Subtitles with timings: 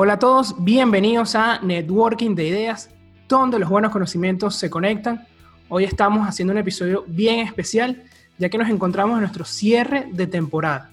[0.00, 2.88] Hola a todos, bienvenidos a Networking de Ideas,
[3.26, 5.26] donde los buenos conocimientos se conectan.
[5.68, 8.04] Hoy estamos haciendo un episodio bien especial,
[8.38, 10.92] ya que nos encontramos en nuestro cierre de temporada.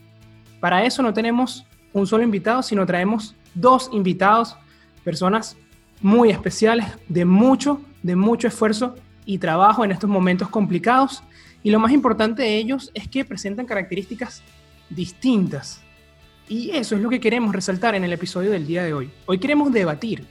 [0.60, 4.57] Para eso no tenemos un solo invitado, sino traemos dos invitados,
[5.04, 5.56] personas
[6.01, 11.21] muy especiales, de mucho, de mucho esfuerzo y trabajo en estos momentos complicados.
[11.61, 14.42] Y lo más importante de ellos es que presentan características
[14.89, 15.85] distintas.
[16.47, 19.09] Y eso es lo que queremos resaltar en el episodio del día de hoy.
[19.25, 20.25] Hoy queremos debatir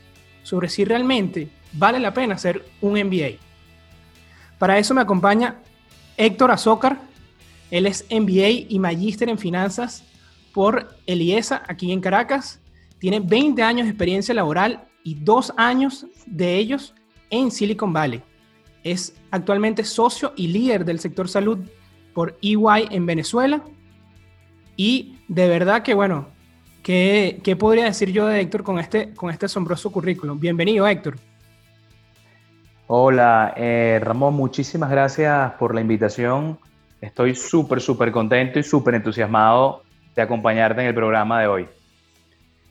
[0.45, 3.39] sobre si realmente vale la pena hacer un MBA.
[4.59, 5.57] Para eso me acompaña
[6.17, 7.01] Héctor Azócar.
[7.71, 10.05] Él es MBA y magíster en finanzas
[10.53, 12.61] por Eliesa aquí en Caracas.
[13.01, 16.95] Tiene 20 años de experiencia laboral y dos años de ellos
[17.31, 18.23] en Silicon Valley.
[18.85, 21.59] Es actualmente socio y líder del sector salud
[22.13, 23.65] por EY en Venezuela
[24.77, 26.27] y de verdad que, bueno,
[26.83, 30.39] ¿qué, ¿qué, podría decir yo de Héctor con este, con este asombroso currículum?
[30.39, 31.17] Bienvenido, Héctor.
[32.87, 36.59] Hola, eh, Ramón, muchísimas gracias por la invitación.
[37.01, 39.83] Estoy súper, súper contento y súper entusiasmado
[40.15, 41.67] de acompañarte en el programa de hoy.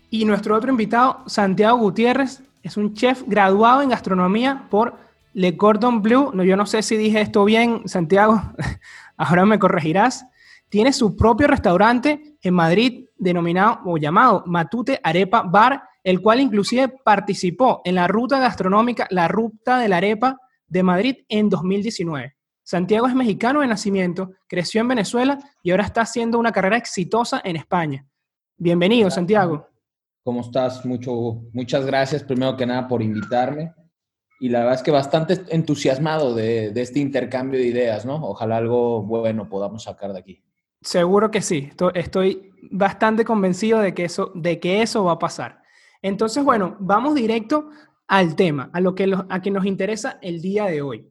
[0.09, 4.95] Y nuestro otro invitado, Santiago Gutiérrez, es un chef graduado en gastronomía por
[5.33, 6.31] Le Cordon Bleu.
[6.33, 8.41] No, yo no sé si dije esto bien, Santiago,
[9.17, 10.25] ahora me corregirás
[10.73, 16.91] tiene su propio restaurante en Madrid denominado o llamado Matute Arepa Bar, el cual inclusive
[17.05, 22.35] participó en la ruta gastronómica La Ruta de la Arepa de Madrid en 2019.
[22.63, 27.39] Santiago es mexicano de nacimiento, creció en Venezuela y ahora está haciendo una carrera exitosa
[27.44, 28.07] en España.
[28.57, 29.67] Bienvenido, Santiago.
[30.23, 30.83] ¿Cómo estás?
[30.88, 33.75] Mucho, muchas gracias primero que nada por invitarme.
[34.39, 38.16] Y la verdad es que bastante entusiasmado de, de este intercambio de ideas, ¿no?
[38.16, 40.44] Ojalá algo bueno podamos sacar de aquí.
[40.84, 45.62] Seguro que sí, estoy bastante convencido de que eso, de que eso va a pasar.
[46.02, 47.69] Entonces, bueno, vamos directo
[48.07, 51.09] al tema, a lo que, a que nos interesa el día de hoy.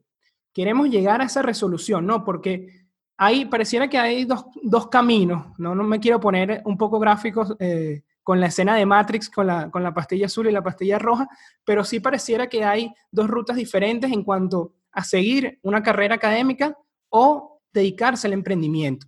[0.53, 2.23] Queremos llegar a esa resolución, ¿no?
[2.23, 2.87] Porque
[3.17, 5.73] ahí pareciera que hay dos, dos caminos, ¿no?
[5.73, 9.71] No me quiero poner un poco gráficos eh, con la escena de Matrix, con la,
[9.71, 11.27] con la pastilla azul y la pastilla roja,
[11.65, 16.77] pero sí pareciera que hay dos rutas diferentes en cuanto a seguir una carrera académica
[17.09, 19.07] o dedicarse al emprendimiento.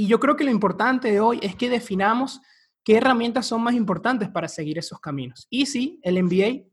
[0.00, 2.40] Y yo creo que lo importante de hoy es que definamos
[2.82, 5.46] qué herramientas son más importantes para seguir esos caminos.
[5.50, 6.64] Y sí, el MBA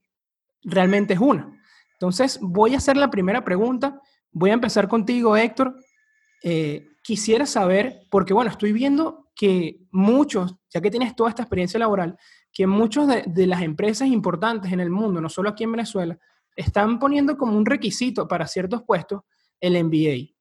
[0.63, 1.51] realmente es una.
[1.91, 3.99] Entonces, voy a hacer la primera pregunta.
[4.31, 5.75] Voy a empezar contigo, Héctor.
[6.41, 11.81] Eh, quisiera saber, porque bueno, estoy viendo que muchos, ya que tienes toda esta experiencia
[11.81, 12.17] laboral,
[12.53, 16.17] que muchos de, de las empresas importantes en el mundo, no solo aquí en Venezuela,
[16.55, 19.23] están poniendo como un requisito para ciertos puestos
[19.59, 20.33] el MBA.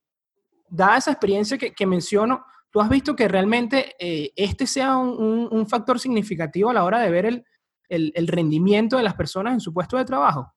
[0.69, 5.99] Dada esa experiencia que menciono, ¿Tú has visto que realmente eh, este sea un, factor
[5.99, 7.45] significativo a la hora de ver
[7.89, 10.53] el, rendimiento de las personas en su puesto de trabajo?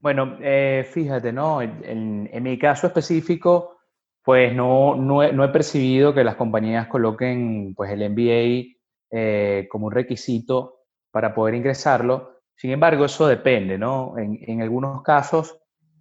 [0.00, 1.62] Bueno, eh, fíjate, ¿no?
[1.62, 3.78] En, mi caso específico,
[4.22, 8.76] pues no, no, he, percibido que las compañías coloquen pues, el MBA
[9.10, 10.80] eh, como un requisito
[11.10, 12.40] para poder ingresarlo.
[12.54, 14.14] Sin embargo, eso depende, ¿no?
[14.18, 15.58] En, algunos casos,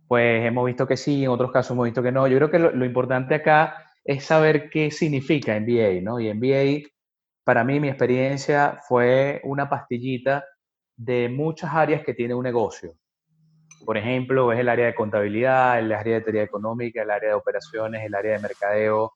[0.08, 2.28] pues hemos visto que sí, en otros casos hemos visto que no.
[2.28, 6.20] Yo creo que lo importante acá es saber qué significa MBA, ¿no?
[6.20, 6.90] Y MBA,
[7.44, 10.46] para mí, mi experiencia fue una pastillita
[10.96, 12.94] de muchas áreas que tiene un negocio.
[13.86, 17.36] Por ejemplo, es el área de contabilidad, el área de teoría económica, el área de
[17.36, 19.14] operaciones, el área de mercadeo,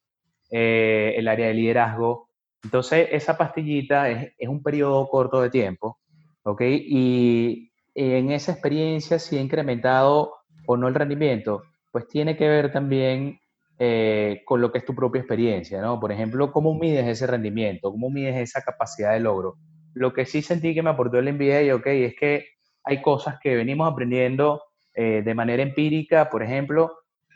[0.51, 2.29] eh, el área de liderazgo.
[2.63, 5.99] Entonces, esa pastillita es, es, un periodo corto de tiempo,
[6.43, 6.61] ¿ok?
[6.61, 10.33] Y en esa experiencia, si ha incrementado
[10.65, 13.39] o no el rendimiento, pues tiene que ver también
[13.79, 15.99] eh, con lo que es tu propia experiencia, ¿no?
[15.99, 17.91] Por ejemplo, ¿cómo mides ese rendimiento?
[17.91, 19.57] ¿Cómo mides esa capacidad de logro?
[19.93, 22.45] Lo que sí sentí que me aportó el MBA, ok, es que
[22.83, 24.63] hay cosas que venimos aprendiendo
[24.95, 26.91] eh, de manera empírica, por ejemplo,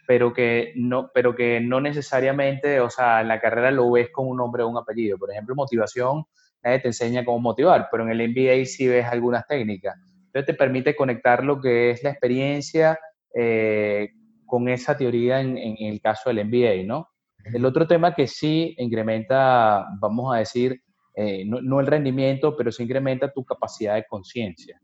[0.07, 4.27] pero que, no, pero que no necesariamente, o sea, en la carrera lo ves con
[4.27, 5.17] un nombre o un apellido.
[5.17, 6.23] Por ejemplo, motivación,
[6.63, 9.95] nadie te enseña cómo motivar, pero en el MBA sí ves algunas técnicas.
[10.25, 12.97] Entonces te permite conectar lo que es la experiencia
[13.35, 14.09] eh,
[14.51, 17.07] con esa teoría en, el caso del MBA, ¿no?
[17.41, 20.81] El otro tema que sí incrementa, vamos a decir,
[21.15, 24.77] eh, no, el rendimiento, pero sí incrementa tu capacidad de conciencia,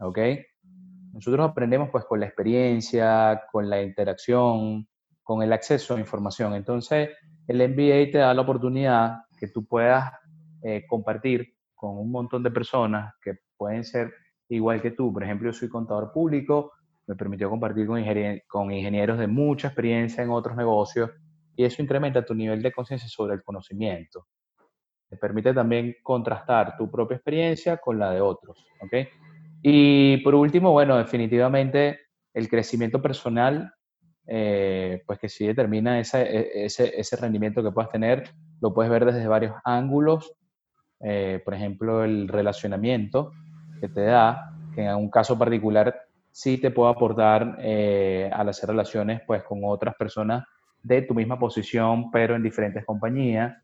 [0.00, 0.18] ¿ok?
[1.12, 4.88] Nosotros aprendemos pues con la experiencia, con la interacción,
[5.22, 6.56] con el acceso a información.
[6.56, 7.10] Entonces,
[7.46, 10.10] el MBA te da la oportunidad que tú puedas
[10.64, 14.12] eh, compartir con un montón de personas que pueden ser
[14.48, 15.12] igual que tú.
[15.12, 16.72] Por ejemplo, yo soy contador público,
[17.12, 21.10] me permitió compartir con, ingenieros de mucha experiencia en otros negocios
[21.54, 24.26] y eso incrementa tu nivel de conciencia sobre el conocimiento.
[25.10, 28.66] te permite también contrastar tu propia experiencia con la de otros.
[28.80, 29.08] ¿ok?
[29.62, 32.00] Y por último, bueno, definitivamente
[32.32, 33.74] el crecimiento personal,
[34.26, 38.30] eh, pues que sí determina ese, ese, ese, rendimiento que puedas tener,
[38.62, 40.32] lo puedes ver desde varios ángulos.
[41.00, 43.32] Eh, por ejemplo, el relacionamiento
[43.80, 48.70] que te da, que en un caso particular sí te puede aportar eh, al hacer
[48.70, 50.44] relaciones pues con otras personas
[50.82, 53.54] de tu misma posición, pero en diferentes compañías.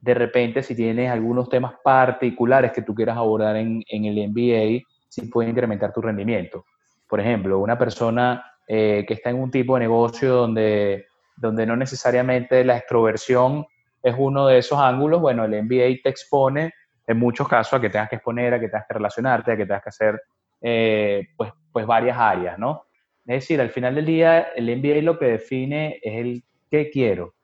[0.00, 4.84] De repente, si tienes algunos temas particulares que tú quieras abordar en, en el MBA,
[5.08, 6.64] sí puede incrementar tu rendimiento.
[7.08, 11.76] Por ejemplo, una persona eh, que está en un tipo de negocio donde, donde no
[11.76, 13.66] necesariamente la extroversión
[14.02, 16.72] es uno de esos ángulos, bueno, el MBA te expone
[17.06, 19.66] en muchos casos a que tengas que exponer, a que tengas que relacionarte, a que
[19.66, 20.22] tengas que hacer
[20.60, 22.84] eh, pues, pues varias áreas, ¿no?
[23.26, 27.34] Es decir, al final del día, el MBA lo que define es el qué quiero.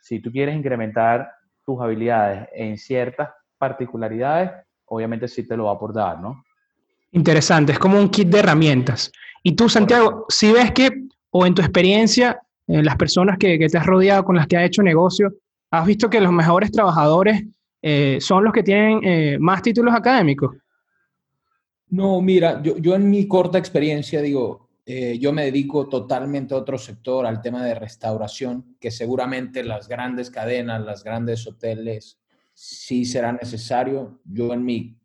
[0.00, 1.30] Si tú quieres incrementar
[1.64, 4.50] tus habilidades en ciertas particularidades,
[4.86, 6.44] obviamente sí te lo va a aportar, ¿no?
[7.12, 9.10] Interesante, es como un kit de herramientas.
[9.42, 10.90] Y tú, Santiago, si ves que,
[11.30, 14.64] o en tu experiencia, en las personas que, te has rodeado, con las que has
[14.64, 15.32] hecho negocio,
[15.70, 17.44] has visto que los mejores trabajadores
[17.82, 20.56] eh, son los que tienen eh, más títulos académicos.
[21.90, 26.58] No, mira, yo, yo en mi corta experiencia digo, eh, yo me dedico totalmente a
[26.58, 32.18] otro sector, al tema de restauración, que seguramente las grandes cadenas, las grandes hoteles,
[32.54, 34.20] sí será necesario.
[34.24, 35.00] Yo en mi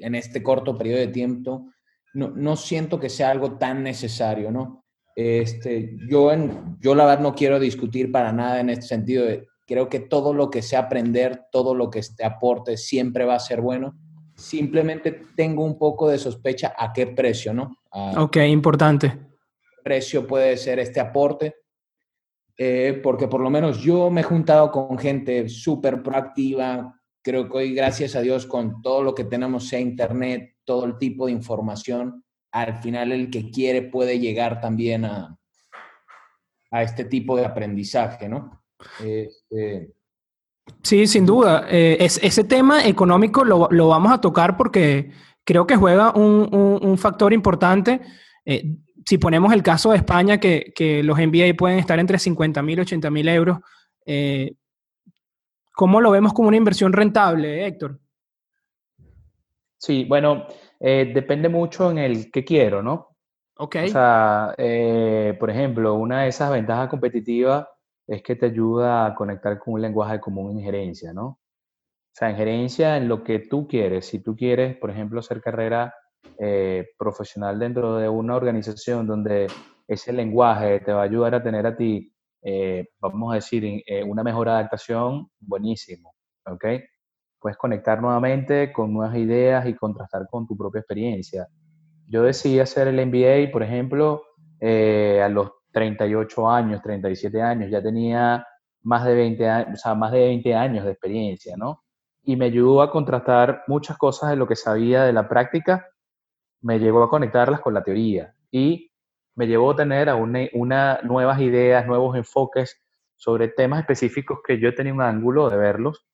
[0.00, 1.70] en este corto periodo de tiempo,
[2.14, 4.84] no, no siento que sea algo tan necesario, ¿no?
[5.16, 9.26] Este, yo, en, yo la verdad no quiero discutir para nada en este sentido.
[9.66, 13.40] creo que todo lo que sea aprender, todo lo que te aporte siempre va a
[13.40, 13.96] ser bueno.
[14.34, 17.78] Simplemente tengo un poco de sospecha a qué precio, ¿no?
[17.90, 19.16] ok, importante.
[19.82, 21.56] Precio puede ser este aporte.
[22.56, 27.56] Eh, porque por lo menos yo me he juntado con gente súper proactiva, creo que
[27.56, 31.32] hoy, gracias a Dios, con todo lo que tenemos sea Internet, todo el tipo de
[31.32, 35.36] información, al final el que quiere puede llegar también a,
[36.70, 38.62] a este tipo de aprendizaje, ¿no?
[39.02, 39.93] Este,
[40.82, 41.66] sí, sin duda.
[41.68, 45.12] Eh, es, ese tema económico lo, lo, vamos a tocar porque
[45.44, 46.48] creo que juega un,
[46.82, 48.00] un, factor importante.
[48.44, 52.62] Eh, si ponemos el caso de España, que, que los MBA pueden estar entre 50
[52.62, 53.58] mil y 80 mil euros,
[54.06, 54.52] eh,
[55.76, 57.98] ¿Cómo lo vemos como una inversión rentable, Héctor?
[59.76, 60.46] Sí, bueno,
[60.78, 63.16] depende mucho en el que quiero, ¿no?
[63.56, 63.76] Ok.
[63.84, 64.54] O sea,
[65.40, 67.66] por ejemplo, una de esas ventajas competitivas
[68.06, 71.26] es que te ayuda a conectar con un lenguaje común en gerencia, ¿no?
[71.26, 74.06] O sea, en gerencia, en lo que tú quieres.
[74.06, 75.92] Si tú quieres, por ejemplo, hacer carrera
[76.38, 79.46] eh, profesional dentro de una organización donde
[79.86, 82.10] ese lenguaje te va a ayudar a tener a ti
[82.46, 86.14] eh, vamos a decir, eh, una mejor adaptación, buenísimo,
[86.44, 86.64] ¿ok?
[87.40, 91.48] Puedes conectar nuevamente con nuevas ideas y contrastar con tu propia experiencia.
[92.06, 94.22] Yo decidí hacer el MBA, por ejemplo,
[94.60, 98.46] a los 38 años, 37 años, ya tenía
[98.82, 101.82] más de 20 años, o sea, más de 20 años de experiencia, ¿no?
[102.22, 105.88] Y me ayudó a contrastar muchas cosas de lo que sabía de la práctica,
[106.62, 108.34] me llegó a conectarlas con la teoría.
[108.50, 108.92] Y
[109.34, 112.80] me llevó a tener a una, nuevas ideas, nuevos enfoques
[113.16, 116.06] sobre temas específicos que yo tenía un ángulo de verlos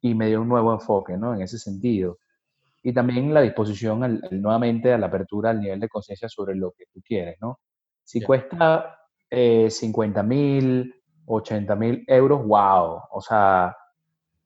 [0.00, 1.34] y me dio un nuevo enfoque, ¿no?
[1.34, 2.18] En ese sentido.
[2.84, 6.84] Y también la disposición nuevamente a la apertura al nivel de conciencia sobre lo que
[6.92, 7.58] tú quieres, ¿no?
[8.04, 8.97] Si cuesta
[9.30, 10.94] eh, 50 mil,
[11.26, 13.76] 80 mil euros, wow, o sea,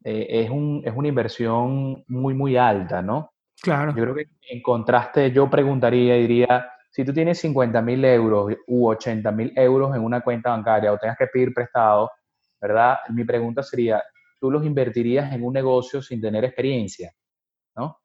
[0.04, 3.32] eh, es, un, es una inversión muy, muy alta, ¿no?
[3.62, 3.94] Claro.
[3.94, 8.54] Yo creo que en contraste, yo preguntaría y diría, si tú tienes 50 mil euros
[8.66, 12.10] u 80 mil euros en una cuenta bancaria o tengas que pedir prestado,
[12.60, 12.98] ¿verdad?
[13.10, 14.02] Mi pregunta sería,
[14.40, 17.12] ¿tú los invertirías en un negocio sin tener experiencia?
[17.76, 17.98] ¿No?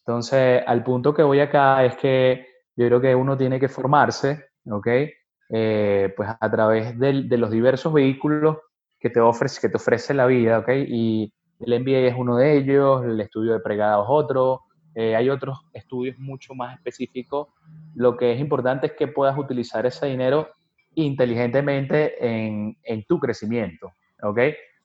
[0.00, 2.46] Entonces, al punto que voy acá es que
[2.76, 4.88] yo creo que uno tiene que formarse, ¿ok?
[5.52, 8.58] Eh, pues a través de, los diversos vehículos
[9.00, 10.68] que te, ofrece, que te ofrece la vida, ¿ok?
[10.86, 14.62] Y el MBA es uno de ellos, el estudio de pregrado es otro,
[14.94, 17.48] eh, hay otros estudios mucho más específicos.
[17.94, 20.48] Lo que es importante es que puedas utilizar ese dinero
[20.94, 23.92] inteligentemente en, en tu crecimiento.
[24.22, 24.38] ¿Ok?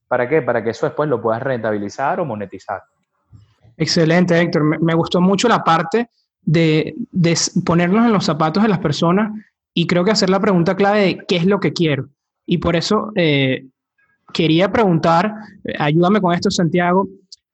[0.08, 0.42] ¿Para qué?
[0.42, 2.82] Para que eso después lo puedas rentabilizar o monetizar.
[3.78, 4.82] Excelente, Héctor.
[4.82, 6.10] Me, gustó mucho la parte
[6.42, 9.32] de, de, ponernos en los zapatos de las personas
[9.78, 12.08] y creo que hacer la pregunta clave de qué es lo que quiero.
[12.48, 13.68] Y por eso eh,
[14.34, 15.34] quería preguntar,
[15.66, 17.08] eh, ayúdame con esto, Santiago,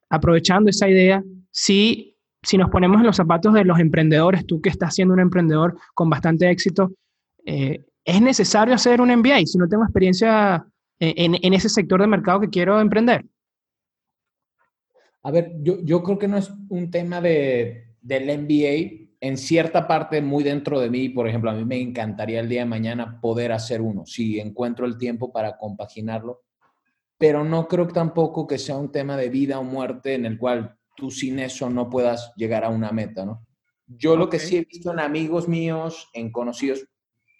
[0.10, 2.08] aprovechando esa idea, si
[2.44, 5.78] si nos ponemos en los zapatos de los emprendedores, tú que estás siendo un emprendedor
[5.94, 6.92] con bastante éxito,
[7.46, 10.66] eh, ¿es necesario hacer un MBA si no tengo experiencia
[10.98, 13.25] en, ese sector de mercado que quiero emprender?
[15.22, 19.08] A ver, yo, yo creo que no es un tema de, del MBA.
[19.22, 22.62] En cierta parte, muy dentro de mí, por ejemplo, a mí me encantaría el día
[22.62, 26.41] de mañana poder hacer uno, si encuentro el tiempo para compaginarlo,
[27.20, 30.75] pero no creo tampoco que sea un tema de vida o muerte en el cual
[30.96, 33.46] tú sin eso no puedas llegar a una meta, ¿no?
[33.86, 36.88] Yo lo que sí he visto en amigos míos, en conocidos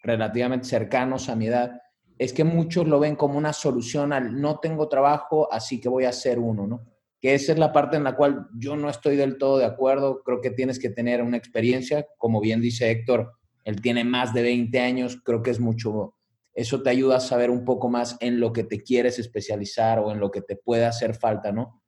[0.04, 1.82] relativamente cercanos a mi edad,
[2.18, 6.06] es que muchos lo ven como una solución al no tengo trabajo, así que voy
[6.06, 6.91] a hacer uno, ¿no?
[7.22, 10.24] Que esa es la parte en la cual yo no estoy del todo de acuerdo.
[10.24, 14.42] Creo que tienes que tener una experiencia, como bien dice Héctor, él tiene más de
[14.42, 16.16] 20 años, creo que es mucho.
[16.54, 20.12] Eso te ayuda a saber un poco más en lo que te quieres especializar o
[20.12, 21.84] en lo que te puede hacer falta, ¿no?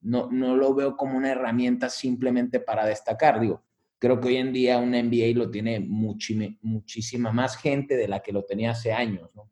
[0.00, 3.40] No, no lo veo como una herramienta simplemente para destacar.
[3.40, 3.64] Digo,
[3.98, 8.32] creo que hoy en día un MBA lo tiene muchísima más gente de la que
[8.32, 9.50] lo tenía hace años, ¿no?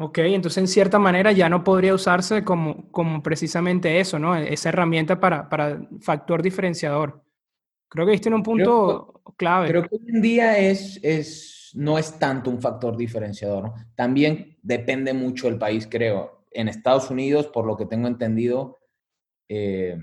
[0.00, 4.36] Ok, entonces en cierta manera ya no podría usarse como, como precisamente eso, ¿no?
[4.36, 7.24] Esa herramienta para, para factor diferenciador.
[7.88, 9.68] Creo que viste en un punto clave.
[9.68, 13.74] Creo que hoy en día es, es, no es tanto un factor diferenciador, ¿no?
[13.96, 16.46] También depende mucho del país, creo.
[16.52, 18.78] En Estados Unidos, por lo que tengo entendido,
[19.48, 19.98] eh,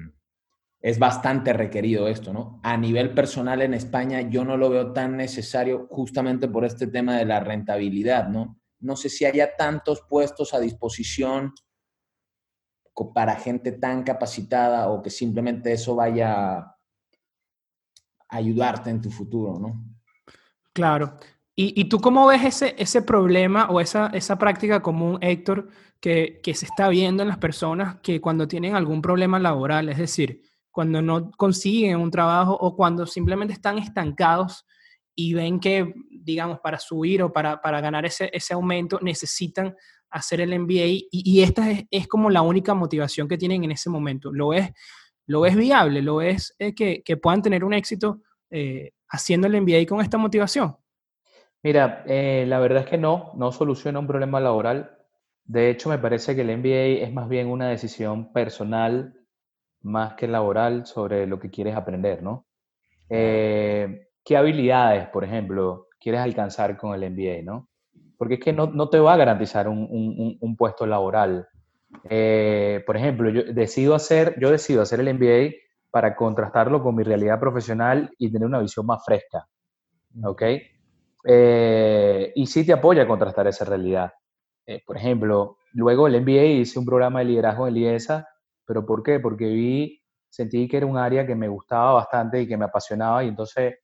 [0.82, 2.60] es bastante requerido esto, ¿no?
[2.64, 7.18] A nivel personal en España yo no lo veo tan necesario justamente por este tema
[7.18, 8.60] de la rentabilidad, ¿no?
[8.86, 11.54] No sé si haya tantos puestos a disposición
[13.14, 16.78] para gente tan capacitada o que simplemente eso vaya a
[18.30, 19.84] ayudarte en tu futuro, ¿no?
[20.72, 21.18] Claro.
[21.58, 25.70] ¿Y, tú cómo ves ese, ese problema o esa, esa práctica común, Héctor,
[26.02, 29.98] que, que se está viendo en las personas que cuando tienen algún problema laboral, es
[29.98, 34.66] decir, cuando no consiguen un trabajo o cuando simplemente están estancados
[35.16, 39.76] y ven que, digamos, para subir o para, para ganar ese, ese, aumento necesitan
[40.10, 43.72] hacer el MBA y, y esta es, es, como la única motivación que tienen en
[43.72, 44.32] ese momento.
[44.32, 44.72] ¿Lo es,
[45.26, 46.02] lo es viable?
[46.02, 50.18] ¿Lo es eh, que, que, puedan tener un éxito eh, haciendo el MBA con esta
[50.18, 50.76] motivación?
[51.64, 54.98] Mira, eh, la verdad es que no, no soluciona un problema laboral.
[55.46, 59.14] De hecho, me parece que el MBA es más bien una decisión personal
[59.82, 62.46] más que laboral sobre lo que quieres aprender, ¿no?
[63.10, 67.70] Eh, ¿Qué habilidades, por ejemplo, quieres alcanzar con el MBA, ¿no?
[68.18, 71.48] Porque es que no, no te va a garantizar un, un, un puesto laboral.
[72.10, 75.56] Eh, por ejemplo, yo decido, hacer, yo decido hacer el MBA
[75.92, 79.48] para contrastarlo con mi realidad profesional y tener una visión más fresca,
[80.24, 80.42] ¿ok?
[81.28, 84.12] Eh, y sí te apoya a contrastar esa realidad.
[84.86, 88.28] por ejemplo, luego el MBA hice un programa de liderazgo en IESA
[88.66, 89.20] ¿Pero por qué?
[89.20, 93.24] Porque vi, sentí que era un área que me gustaba bastante y que me apasionaba
[93.24, 93.76] y entonces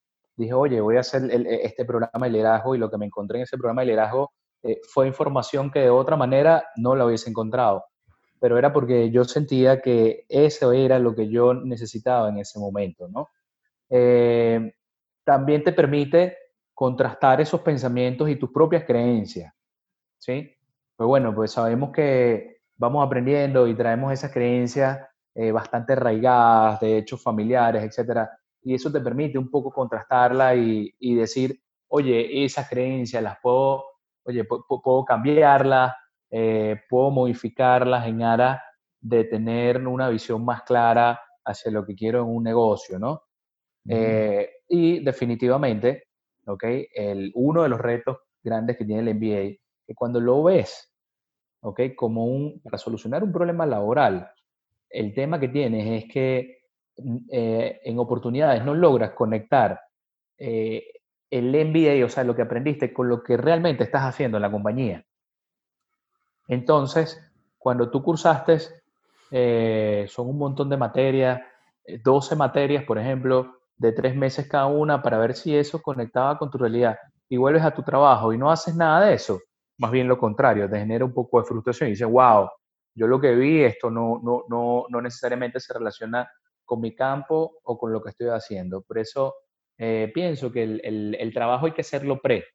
[0.42, 3.38] dije, oye, voy a hacer e, este programa de liderazgo y lo que me encontré
[3.38, 4.32] en ese programa de liderazgo
[4.64, 7.86] eh, fue información que de otra manera no la hubiese encontrado.
[8.40, 13.08] Pero era porque yo sentía que eso era lo que yo necesitaba en ese momento,
[13.08, 13.30] ¿no?
[13.90, 14.74] Eh,
[15.24, 16.38] también te permite
[16.74, 19.54] contrastar esos pensamientos y tus propias creencias,
[20.18, 20.56] ¿sí?
[20.96, 25.00] Pues bueno, pues sabemos que vamos aprendiendo y traemos esas creencias
[25.36, 28.30] eh, bastante arraigadas, de hechos familiares, etcétera,
[28.64, 33.84] y eso te permite un poco contrastarla y, y decir, oye, esas creencias las puedo,
[34.24, 35.94] oye, puedo cambiarlas,
[36.30, 38.62] eh, puedo modificarlas en aras
[39.00, 43.24] de tener una visión más clara hacia lo que quiero en un negocio, ¿no?
[43.88, 46.04] Eh, y definitivamente,
[46.46, 46.64] ¿ok?
[46.94, 50.92] El, uno de los retos grandes que tiene el MBA, que cuando lo ves
[51.62, 51.82] ¿ok?
[51.96, 54.30] Como un, para solucionar un problema laboral,
[54.90, 56.61] el tema que tienes es que
[57.30, 59.80] eh, en oportunidades no logras conectar
[60.38, 60.84] eh,
[61.30, 64.52] el MBA, o sea, lo que aprendiste, con lo que realmente estás haciendo en la
[64.52, 65.06] compañía.
[66.48, 67.20] Entonces,
[67.58, 68.58] cuando tú cursaste,
[69.32, 71.42] eh, son un montón de materias,
[72.04, 76.50] 12 materias, por ejemplo, de tres meses cada una, para ver si eso conectaba con
[76.50, 76.98] tu realidad.
[77.30, 79.40] Y vuelves a tu trabajo y no haces nada de eso
[79.82, 82.48] más bien lo contrario, te genera un poco de frustración y dices, wow,
[82.94, 86.30] yo lo que vi, esto no, no, no, no necesariamente se relaciona
[86.72, 88.82] con mi campo o con lo que estoy haciendo.
[88.82, 89.36] Por eso
[89.78, 92.46] eh, pienso que el, trabajo hay que hacerlo pre,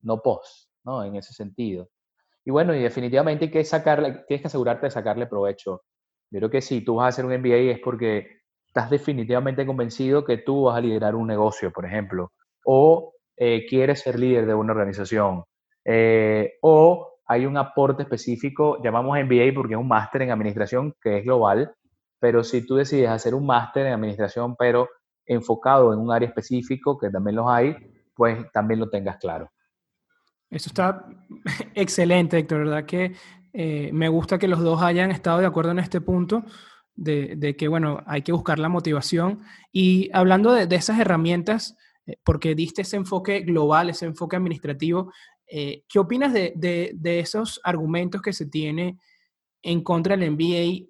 [0.00, 1.04] no post, ¿no?
[1.04, 1.90] En ese sentido.
[2.42, 5.82] Y bueno, y definitivamente hay que sacarle, tienes que asegurarte de sacarle provecho.
[6.30, 10.24] Yo creo que si tú vas a hacer un MBA es porque estás definitivamente convencido
[10.24, 12.32] que tú vas a liderar un negocio, por ejemplo,
[12.64, 15.44] o eh, quieres ser líder de una organización,
[15.84, 21.18] eh, o hay un aporte específico, llamamos MBA porque es un máster en administración que
[21.18, 21.74] es global,
[22.18, 24.88] pero si tú decides hacer un máster en administración, pero
[25.26, 27.76] enfocado en un área específico, que también los hay,
[28.14, 29.50] pues también lo tengas claro.
[30.50, 31.06] Eso está
[31.74, 32.86] excelente, Héctor, ¿verdad?
[32.86, 33.14] Que
[33.52, 36.44] eh, me gusta que los dos hayan estado de acuerdo en este punto.
[36.94, 39.42] de, que, bueno, hay que buscar la motivación.
[39.70, 45.12] Y hablando de, esas herramientas, eh, porque diste ese enfoque global, ese enfoque administrativo,
[45.46, 48.98] eh, ¿qué opinas de, de, esos argumentos que se tiene
[49.62, 50.86] en contra del MBA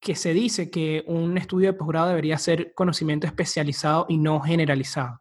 [0.00, 5.20] que se dice que un estudio de posgrado debería ser conocimiento especializado y no generalizado?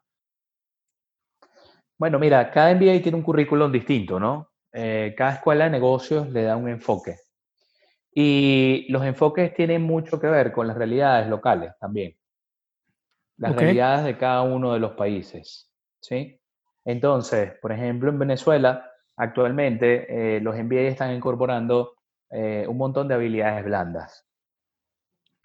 [1.98, 4.52] Bueno, mira, cada MBA tiene un currículum distinto, ¿no?
[4.72, 7.16] Eh, cada escuela de negocios le da un enfoque.
[8.14, 12.16] Y los enfoques tienen mucho que ver con las realidades locales también.
[13.38, 16.40] Las realidades de cada uno de los países, ¿sí?
[16.86, 21.96] Entonces, por ejemplo, en Venezuela, actualmente eh, los MBA están incorporando
[22.30, 24.27] eh, un montón de habilidades blandas.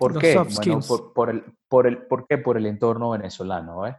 [0.02, 0.34] ¿Por qué?
[0.36, 0.80] Bueno,
[1.14, 2.38] por, el, por, el, ¿Por qué?
[2.38, 3.86] Por el entorno venezolano.
[3.86, 3.96] ¿eh?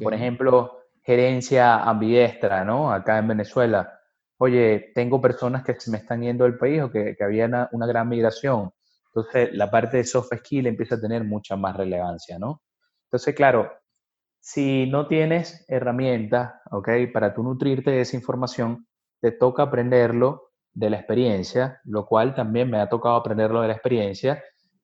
[0.00, 2.92] Por ejemplo, gerencia ambidiestra, ¿no?
[2.92, 3.98] Acá en Venezuela.
[4.38, 7.86] Oye, tengo personas que se me están yendo del país o que, que había una,
[7.86, 8.72] gran migración.
[9.08, 12.62] Entonces, la parte de soft skill empieza a tener mucha más relevancia, ¿no?
[13.06, 13.72] Entonces, claro,
[14.40, 16.88] si no tienes herramientas, ¿ok?
[17.12, 18.86] Para tú nutrirte de esa información,
[19.20, 23.74] te toca aprenderlo de la experiencia, lo cual también me ha tocado aprenderlo de la
[23.74, 24.42] experiencia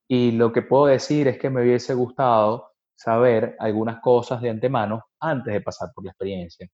[0.09, 5.05] y lo que puedo decir es que me hubiese gustado saber algunas cosas de antemano
[5.21, 6.67] antes de pasar por la experiencia.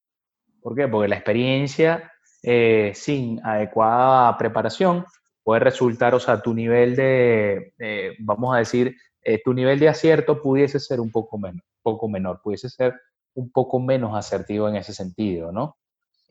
[0.62, 0.88] ¿Por qué?
[0.88, 2.10] Porque la experiencia
[2.42, 5.04] eh, sin adecuada preparación
[5.42, 7.72] puede resultar, o sea, tu nivel de,
[8.20, 12.40] vamos a decir, eh, tu nivel de acierto pudiese ser un poco, menos, poco menor,
[12.42, 12.94] pudiese ser
[13.34, 15.76] un poco menos asertivo en ese sentido, ¿no?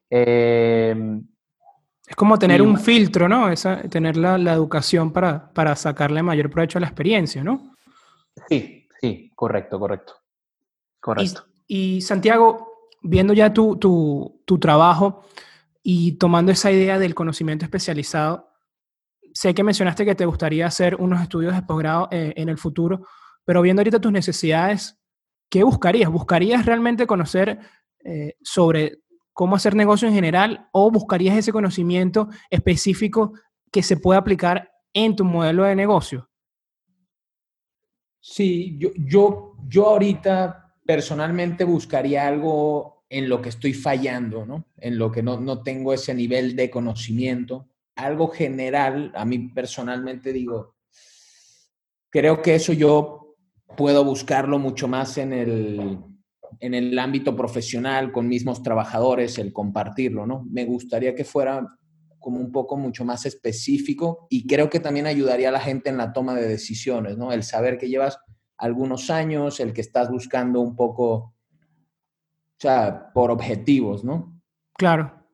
[0.09, 0.95] Eh,
[2.05, 3.49] es como tener un filtro, ¿no?
[3.49, 7.73] Esa, tener la, educación para, para sacarle mayor provecho a la experiencia, ¿no?
[8.49, 10.13] Sí, sí, correcto, correcto.
[10.99, 11.45] Correcto.
[11.67, 15.25] Y, Santiago, viendo ya tu, tu, trabajo
[15.81, 18.49] y tomando esa idea del conocimiento especializado,
[19.33, 23.07] sé que mencionaste que te gustaría hacer unos estudios de posgrado eh, en el futuro,
[23.43, 24.99] pero viendo ahorita tus necesidades,
[25.49, 26.11] ¿qué buscarías?
[26.11, 27.59] ¿Buscarías realmente conocer
[28.03, 29.02] eh, sobre
[29.33, 33.33] cómo hacer negocio en general o buscarías ese conocimiento específico
[33.71, 36.29] que se pueda aplicar en tu modelo de negocio?
[38.19, 44.65] Sí, yo, yo, yo ahorita personalmente buscaría algo en lo que estoy fallando, ¿no?
[44.77, 47.67] En lo que no, no tengo ese nivel de conocimiento.
[47.95, 50.75] Algo general, a mí personalmente digo,
[52.09, 53.35] creo que eso yo
[53.75, 56.12] puedo buscarlo mucho más en el,
[56.59, 60.45] en el ámbito profesional con mismos trabajadores, el compartirlo, ¿no?
[60.49, 61.67] Me gustaría que fuera
[62.19, 65.97] como un poco mucho más específico y creo que también ayudaría a la gente en
[65.97, 67.31] la toma de decisiones, ¿no?
[67.31, 68.17] El saber que llevas
[68.57, 71.35] algunos años, el que estás buscando un poco, o
[72.57, 74.41] sea, por objetivos, ¿no?
[74.77, 75.27] Claro.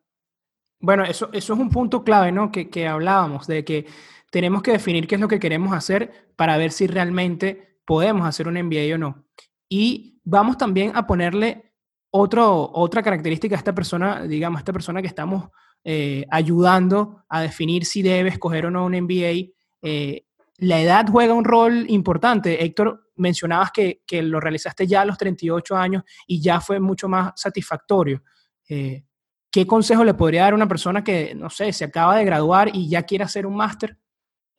[0.81, 2.51] Bueno, eso, eso es un punto clave, ¿no?
[2.51, 3.85] Que, que hablábamos, de que
[4.31, 8.47] tenemos que definir qué es lo que queremos hacer para ver si realmente podemos hacer
[8.47, 9.25] un MBA o no.
[9.67, 11.73] Y vamos también a ponerle
[12.11, 15.49] otra característica a esta persona, digamos, a esta persona que estamos
[15.83, 19.51] eh, ayudando a definir si debe escoger o no un MBA.
[19.81, 20.25] Eh,
[20.57, 22.63] la edad juega un rol importante.
[22.63, 27.07] Héctor, mencionabas que, que, lo realizaste ya a los 38 años y ya fue mucho
[27.07, 28.23] más satisfactorio.
[28.67, 29.03] Eh,
[29.51, 32.69] ¿Qué consejo le podría dar a una persona que, no sé, se acaba de graduar
[32.73, 33.97] y ya quiere hacer un máster?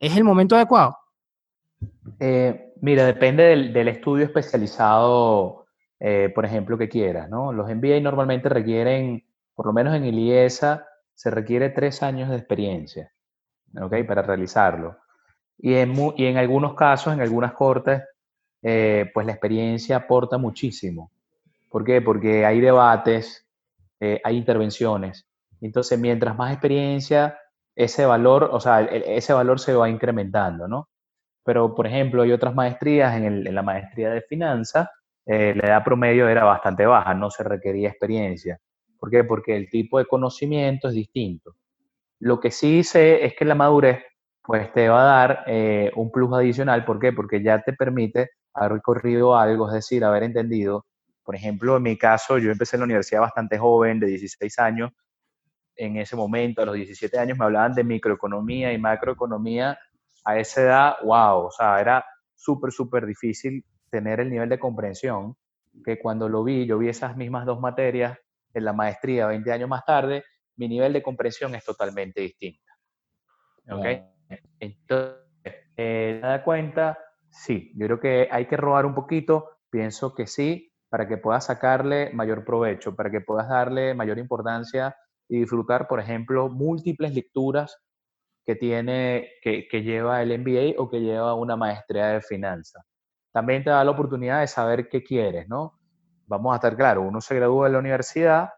[0.00, 0.96] ¿Es el momento adecuado?
[2.82, 5.59] Mira, depende del, estudio especializado,
[6.00, 7.52] eh, por ejemplo, que quieras, ¿no?
[7.52, 12.36] Los MBA normalmente requieren, por lo menos en el IESA, se requiere tres años de
[12.36, 13.12] experiencia,
[13.80, 14.04] ¿ok?
[14.06, 14.96] Para realizarlo.
[15.58, 18.02] Y en, y en algunos casos, en algunas cortes,
[18.62, 21.12] eh, pues la experiencia aporta muchísimo.
[21.68, 22.00] ¿Por qué?
[22.00, 23.46] Porque hay debates,
[24.00, 25.26] hay intervenciones.
[25.60, 27.38] Entonces, mientras más experiencia,
[27.74, 30.88] ese valor, o sea, ese valor se va incrementando, ¿no?
[31.44, 34.88] Pero, por ejemplo, hay otras maestrías, en, la maestría de finanzas,
[35.26, 38.60] eh, la edad promedio era bastante baja, no se requería experiencia.
[38.98, 39.24] ¿Por qué?
[39.24, 41.56] Porque el tipo de conocimiento es distinto.
[42.18, 44.02] Lo que sí sé es que la madurez,
[44.42, 46.84] pues te va a dar eh, un plus adicional.
[46.84, 47.12] ¿Por qué?
[47.12, 50.86] Porque ya te permite haber recorrido algo, es decir, haber entendido.
[51.22, 54.90] Por ejemplo, en mi caso, yo empecé en la universidad bastante joven, de 16 años.
[55.76, 59.78] En ese momento, a los 17 años, me hablaban de microeconomía y macroeconomía
[60.24, 62.04] a esa edad, wow, o sea, era
[62.34, 65.36] súper, súper difícil tener el nivel de comprensión
[65.84, 68.18] que cuando lo vi, yo vi esas mismas dos materias
[68.52, 70.24] en la maestría 20 años más tarde,
[70.56, 72.72] mi nivel de comprensión es totalmente distinto.
[73.70, 73.86] ¿Ok?
[74.58, 75.16] Entonces,
[75.76, 76.98] eh, da cuenta?
[77.30, 81.46] Sí, yo creo que hay que robar un poquito, pienso que sí, para que puedas
[81.46, 84.96] sacarle mayor provecho, para que puedas darle mayor importancia
[85.28, 87.78] y disfrutar, por ejemplo, múltiples lecturas
[88.44, 92.84] que tiene, que, que lleva el MBA o que lleva una maestría de finanzas.
[93.32, 95.78] También te da la oportunidad de saber qué quieres, ¿no?
[96.26, 98.50] Vamos a estar claros, uno se gradúa de la universidad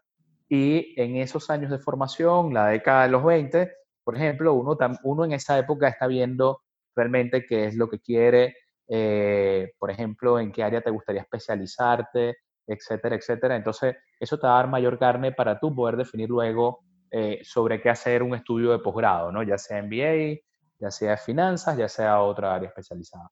[0.49, 3.71] y en esos años de formación, la década de los 20,
[4.03, 6.61] por ejemplo, uno, uno en esa época está viendo
[6.95, 8.55] realmente qué es lo que quiere,
[8.87, 13.55] eh, por ejemplo, en qué área te gustaría especializarte, etcétera, etcétera.
[13.55, 17.81] Entonces, eso te va a dar mayor carne para tú poder definir luego eh, sobre
[17.81, 19.43] qué hacer un estudio de posgrado, ¿no?
[19.43, 20.39] Ya sea MBA,
[20.79, 23.29] ya sea finanzas, ya sea otra área especializada.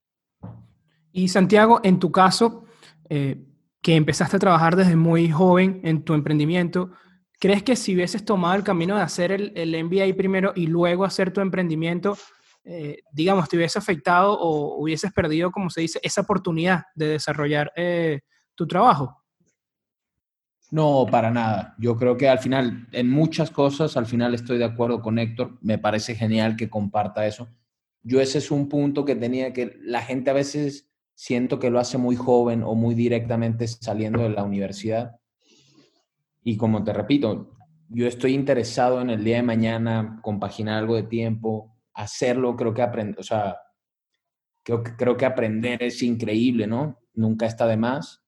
[1.12, 2.66] Y Santiago, en tu caso,
[3.10, 3.44] eh,
[3.82, 6.92] que empezaste a trabajar desde muy joven en tu emprendimiento,
[7.40, 11.04] ¿crees que si hubieses tomado el camino de hacer el, el MBA primero y luego
[11.04, 12.18] hacer tu emprendimiento,
[12.64, 17.72] eh, digamos, te hubiese afectado o hubieses perdido, como se dice, esa oportunidad de desarrollar
[18.56, 19.22] tu trabajo?
[20.72, 21.76] No, para nada.
[21.78, 25.58] Yo creo que al final, en muchas cosas, al final estoy de acuerdo con Héctor.
[25.62, 27.50] Me parece genial que comparta eso.
[28.04, 30.90] Yo ese es un punto que tenía que la gente a veces
[31.22, 35.18] siento que lo hace muy joven o muy directamente saliendo de la universidad.
[36.44, 37.56] Y como te repito,
[37.90, 42.82] yo estoy interesado en el día de mañana compaginar algo de tiempo, hacerlo, creo que
[42.82, 43.56] aprender, o sea,
[44.64, 46.98] creo, creo que aprender es increíble, ¿no?
[47.14, 48.22] Nunca está de más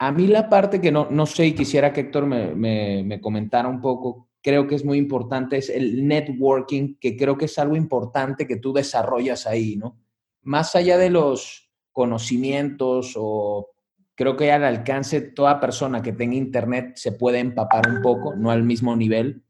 [0.00, 3.68] a mí la parte que no, no sé y quisiera que Héctor me, me, comentara
[3.68, 7.76] un poco, creo que es muy importante, es el networking, que creo que es algo
[7.76, 9.98] importante que tú desarrollas ahí, ¿no?
[10.40, 11.69] Más allá de los
[12.00, 13.70] conocimientos o
[14.14, 18.50] creo que al alcance toda persona que tenga internet se puede empapar un poco, no
[18.50, 19.44] al mismo nivel,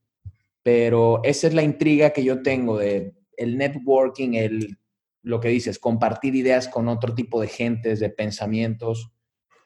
[0.63, 4.77] pero esa es la intriga que yo tengo de el networking, el
[5.23, 9.13] lo que dices, compartir ideas con otro tipo de gentes, de pensamientos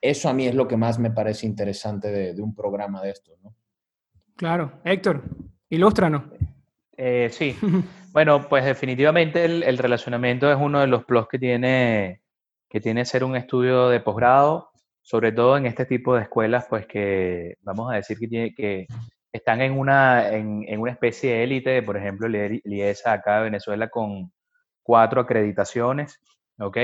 [0.04, 3.40] eso a mí es lo que más me parece interesante de, un programa de estos,
[3.42, 3.56] ¿no?
[4.36, 4.82] Claro.
[4.84, 5.22] Héctor,
[5.70, 6.24] ilústranos.
[6.94, 7.56] Eh, sí.
[8.12, 12.20] bueno, pues definitivamente el, relacionamiento es uno de los plus que tiene,
[12.74, 16.88] que tiene ser un estudio de posgrado, sobre todo en este tipo de escuelas, pues
[16.88, 18.88] que vamos a decir que, tiene, que
[19.30, 24.32] están en una, en, una especie de élite, por ejemplo, LIESA acá de Venezuela con
[24.82, 26.20] cuatro acreditaciones,
[26.58, 26.78] ¿ok?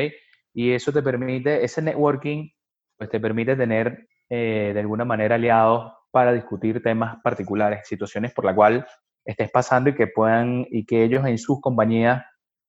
[0.55, 2.50] Y eso te permite, ese networking
[2.96, 8.44] pues te permite tener eh, de alguna manera aliados para discutir temas particulares, situaciones por
[8.44, 8.87] la cual
[9.24, 12.24] estés pasando y que puedan y que ellos en sus compañías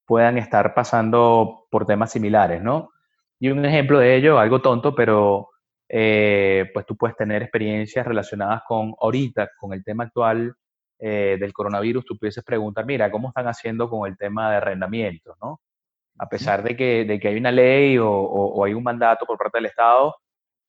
[0.07, 2.89] puedan estar pasando por temas similares, ¿no?
[3.41, 5.49] Y un ejemplo de ello, algo tonto, pero
[5.89, 10.53] eh, pues tú puedes tener experiencias relacionadas con ahorita, con el tema actual
[10.99, 15.35] eh, del coronavirus, tú pudieses preguntar, mira, ¿cómo están haciendo con el tema de arrendamiento,
[15.41, 15.59] ¿no?
[16.19, 19.39] a pesar de que, de que hay una ley o, o, hay un mandato por
[19.39, 20.15] parte del Estado,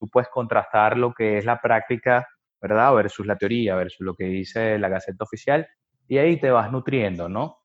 [0.00, 2.26] tú puedes contrastar lo que es la práctica,
[2.58, 2.94] ¿verdad?
[2.94, 5.68] Versus la teoría, versus lo que dice la Gaceta Oficial,
[6.08, 7.58] y ahí te vas nutriendo, ¿no?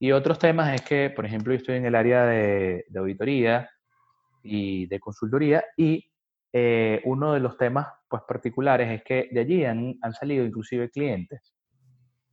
[0.00, 3.70] Y otros temas es que, por ejemplo, yo estoy en el área de, de auditoría
[4.42, 6.10] y de consultoría, y
[6.52, 10.90] eh, uno de los temas pues, particulares es que de allí han, han salido inclusive
[10.90, 11.54] clientes,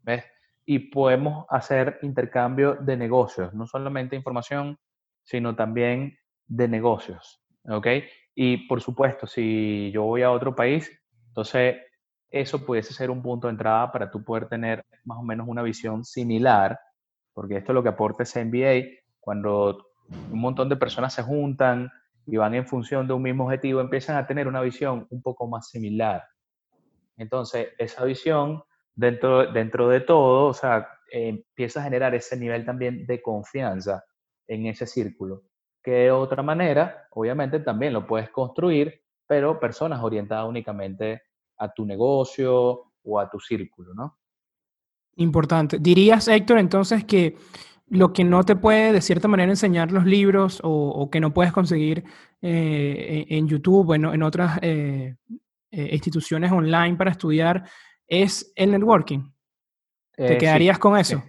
[0.04, 0.24] ¿ves?
[0.66, 4.78] Y podemos hacer intercambio de negocios, no solamente información,
[5.24, 7.88] sino también de negocios, ¿ok?
[8.36, 10.92] Y por supuesto, si yo voy a otro país,
[11.28, 11.78] entonces
[12.30, 15.62] eso pudiese ser un punto de entrada para tú poder tener más o menos una
[15.62, 16.78] visión similar,
[17.34, 18.88] porque esto es lo que aporta ese MBA,
[19.20, 21.92] cuando un montón de personas se juntan
[22.26, 25.48] y van en función de un mismo objetivo, empiezan a tener una visión un poco
[25.48, 26.24] más similar.
[27.18, 28.64] Entonces, esa visión,
[28.96, 34.04] dentro, dentro de todo, o sea, empieza a generar ese nivel también de confianza
[34.48, 35.44] en ese círculo.
[35.84, 41.22] Que de otra manera, obviamente también lo puedes construir, pero personas orientadas únicamente
[41.58, 44.18] a tu negocio o a tu círculo, ¿no?
[45.18, 45.78] Importante.
[45.80, 47.38] ¿Dirías, Héctor, entonces que
[47.88, 51.52] lo que no te puede de cierta manera enseñar los libros o, que no puedes
[51.52, 52.04] conseguir
[52.42, 55.16] eh, en YouTube o en, otras eh,
[55.72, 57.64] eh, instituciones online para estudiar
[58.08, 59.32] es el networking?
[60.16, 61.22] ¿Te quedarías con eso?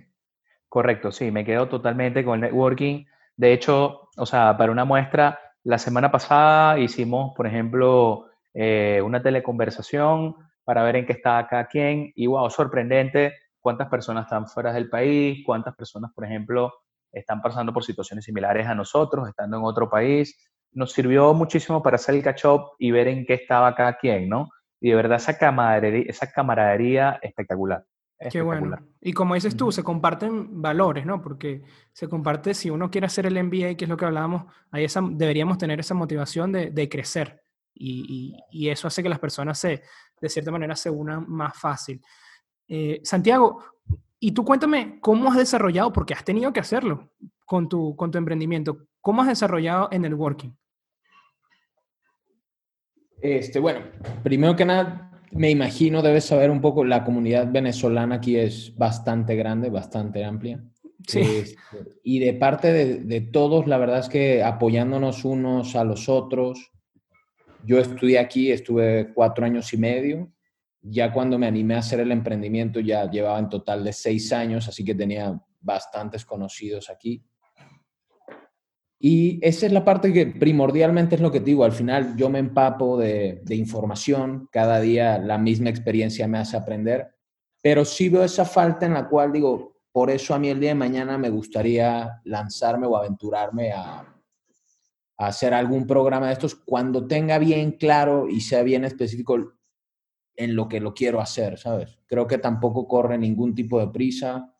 [0.68, 3.04] Correcto, sí, me quedo totalmente con el networking.
[3.36, 10.36] De hecho, o sea, para una muestra, la semana pasada hicimos, por ejemplo, una teleconversación
[10.64, 13.34] para ver en qué está cada quien y wow, sorprendente
[13.66, 16.72] cuántas personas están fuera del país, cuántas personas, por ejemplo,
[17.10, 20.38] están pasando por situaciones similares a nosotros, estando en otro país.
[20.70, 24.50] Nos sirvió muchísimo para hacer el catch-up y ver en qué estaba cada quien, ¿no?
[24.80, 27.84] Y de verdad esa camaradería, esa camaradería espectacular.
[28.30, 28.76] Qué bueno.
[29.00, 31.20] Y como dices tú, se comparten valores, ¿no?
[31.20, 34.84] Porque se comparte, si uno quiere hacer el MBA, que es lo que hablábamos, ahí
[34.84, 37.42] esa, deberíamos tener esa motivación de, de crecer.
[37.74, 39.82] Y, y, eso hace que las personas se,
[40.20, 42.00] de cierta manera, se unan más fácil.
[42.68, 43.62] Eh, Santiago,
[44.18, 47.12] y tú cuéntame cómo has desarrollado, porque has tenido que hacerlo
[47.44, 50.56] con tu, con tu emprendimiento, ¿cómo has desarrollado en el working?
[53.20, 53.80] Este, bueno,
[54.22, 59.36] primero que nada, me imagino debes saber un poco, la comunidad venezolana aquí es bastante
[59.36, 60.62] grande, bastante amplia.
[61.06, 61.20] Sí.
[61.20, 61.56] Este,
[62.02, 66.72] y de parte de, de, todos, la verdad es que apoyándonos unos a los otros.
[67.64, 70.32] Yo estudié aquí, estuve cuatro años y medio.
[70.82, 74.68] Ya cuando me animé a hacer el emprendimiento, ya llevaba en total de seis años,
[74.68, 77.24] así que tenía bastantes conocidos aquí.
[78.98, 82.30] Y esa es la parte que primordialmente es lo que te digo, al final yo
[82.30, 87.14] me empapo de, información, cada día la misma experiencia me hace aprender,
[87.62, 90.70] pero sí veo esa falta en la cual digo, por eso a mí el día
[90.70, 94.16] de mañana me gustaría lanzarme o aventurarme a
[95.18, 99.55] hacer algún programa de estos cuando tenga bien claro y sea bien específico
[100.36, 101.98] en lo que lo quiero hacer, ¿sabes?
[102.06, 104.52] Creo que tampoco corre ningún tipo de prisa,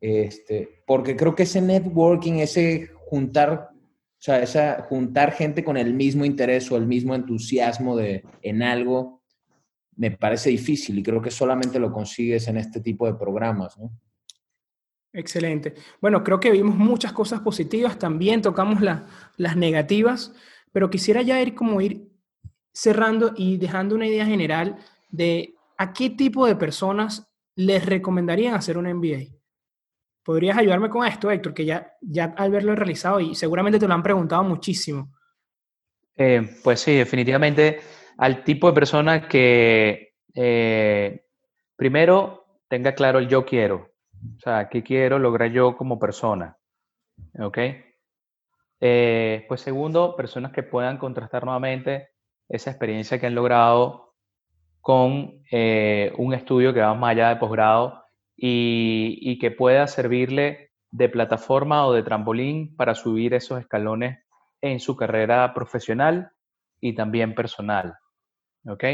[0.00, 5.94] este, porque creo que ese networking, ese juntar, o sea, esa, juntar gente con el
[5.94, 9.22] mismo interés o el mismo entusiasmo de, en algo,
[9.96, 13.90] me parece difícil y creo que solamente lo consigues en este tipo de programas, ¿no?
[15.12, 15.74] Excelente.
[16.00, 20.34] Bueno, creo que vimos muchas cosas positivas, también tocamos la, las negativas,
[20.72, 22.13] pero quisiera ya ir como ir
[22.74, 24.76] cerrando y dejando una idea general
[25.08, 29.36] de a qué tipo de personas les recomendarían hacer un MBA.
[30.24, 31.54] ¿Podrías ayudarme con esto, Héctor?
[31.54, 35.12] Que ya, ya al verlo realizado y seguramente te lo han preguntado muchísimo.
[36.16, 37.80] Eh, pues sí, definitivamente
[38.18, 41.26] al tipo de persona que eh,
[41.76, 43.92] primero tenga claro el yo quiero.
[44.36, 46.56] O sea, ¿qué quiero lograr yo como persona?
[47.38, 47.58] ¿Ok?
[48.80, 52.13] Eh, pues segundo, personas que puedan contrastar nuevamente
[52.48, 54.14] esa experiencia que han logrado
[54.80, 58.04] con eh, un estudio que va más allá de posgrado
[58.36, 64.18] y, que pueda servirle de plataforma o de trampolín para subir esos escalones
[64.60, 66.30] en su carrera profesional
[66.80, 67.94] y también personal.
[68.66, 68.84] ¿Ok?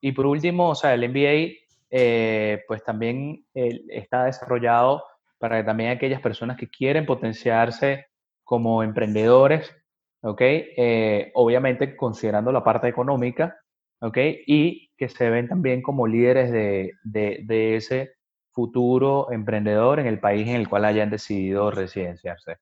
[0.00, 1.56] Y por último, o sea, el MBA
[1.90, 5.02] eh, pues también está desarrollado
[5.38, 8.06] para que también aquellas personas que quieren potenciarse
[8.44, 9.74] como emprendedores,
[10.22, 10.40] ¿ok?
[10.40, 13.58] Eh, obviamente considerando la parte económica,
[14.00, 14.18] ¿ok?
[14.46, 18.12] Y que se ven también como líderes de, de, ese
[18.52, 22.58] futuro emprendedor en el país en el cual hayan decidido residenciarse.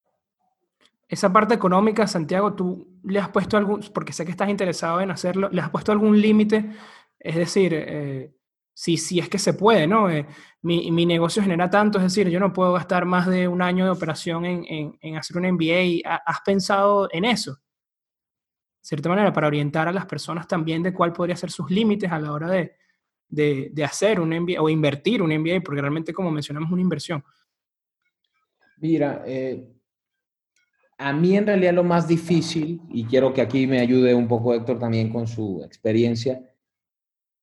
[1.08, 5.10] Esa parte económica, Santiago, tú le has puesto algún, porque sé que estás interesado en
[5.10, 6.70] hacerlo, ¿le has puesto algún límite?
[7.18, 8.30] Es decir, eh,
[8.80, 10.08] si, si es que se puede, ¿no?
[10.08, 10.26] Eh,
[10.62, 13.84] mi, mi, negocio genera tanto, es decir, yo no puedo gastar más de un año
[13.84, 16.00] de operación en, en, hacer un MBA.
[16.24, 17.52] ¿Has pensado en eso?
[17.52, 17.58] De
[18.80, 22.18] cierta manera, para orientar a las personas también de cuál podría ser sus límites a
[22.18, 22.72] la hora de,
[23.28, 26.82] de, de hacer un MBA o invertir un MBA, porque realmente, como mencionamos, es una
[26.82, 27.22] inversión.
[28.78, 29.62] Mira, eh,
[30.96, 34.54] a mí en realidad lo más difícil, y quiero que aquí me ayude un poco
[34.54, 36.42] Héctor también con su experiencia,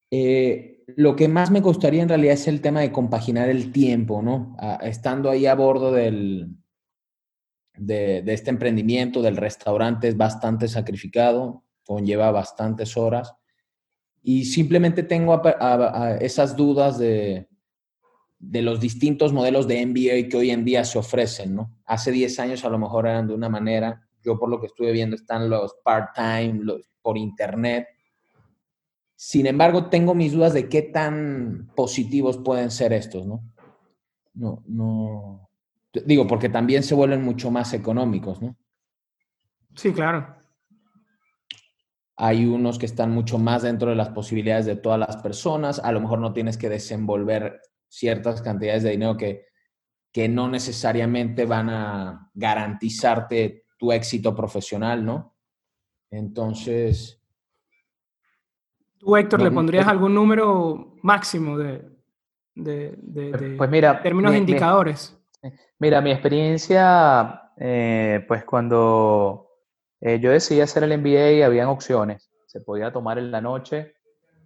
[0.09, 4.21] eh, lo que más me gustaría en realidad es el tema de compaginar el tiempo,
[4.21, 4.55] ¿no?
[4.81, 6.55] estando ahí a bordo del,
[7.75, 13.33] de, de, este emprendimiento, del restaurante, es bastante sacrificado, conlleva bastantes horas.
[14.23, 17.47] Y simplemente tengo a, a, a esas dudas de,
[18.39, 21.75] de los distintos modelos de MBA que hoy en día se ofrecen, ¿no?
[21.85, 24.91] Hace 10 años a lo mejor eran de una manera, yo por lo que estuve
[24.91, 26.61] viendo están los part-time,
[27.01, 27.87] por internet,
[29.19, 33.43] sin embargo, tengo mis dudas de qué tan positivos pueden ser estos, ¿no?
[34.35, 35.49] No, no.
[36.05, 38.55] Digo, porque también se vuelven mucho más económicos, ¿no?
[39.75, 40.35] Sí, claro.
[42.15, 45.79] Hay unos que están mucho más dentro de las posibilidades de todas las personas.
[45.79, 49.47] A lo mejor no tienes que desenvolver ciertas cantidades de dinero que,
[50.11, 55.35] que no necesariamente van a garantizarte tu éxito profesional, ¿no?
[56.11, 57.16] Entonces,
[58.99, 61.81] ¿Tú, Héctor, le pondrías algún número máximo de,
[62.55, 65.17] de, de, de pues mira, términos mi, indicadores?
[65.43, 69.49] Mi, mira, mi experiencia, eh, pues cuando
[70.01, 72.31] eh, yo decidí hacer el MBA, habían opciones.
[72.47, 73.93] Se podía tomar en la noche,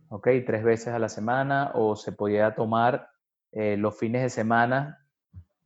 [0.10, 3.10] ok, tres veces a la semana, o se podía tomar
[3.54, 5.06] eh, los fines de semana,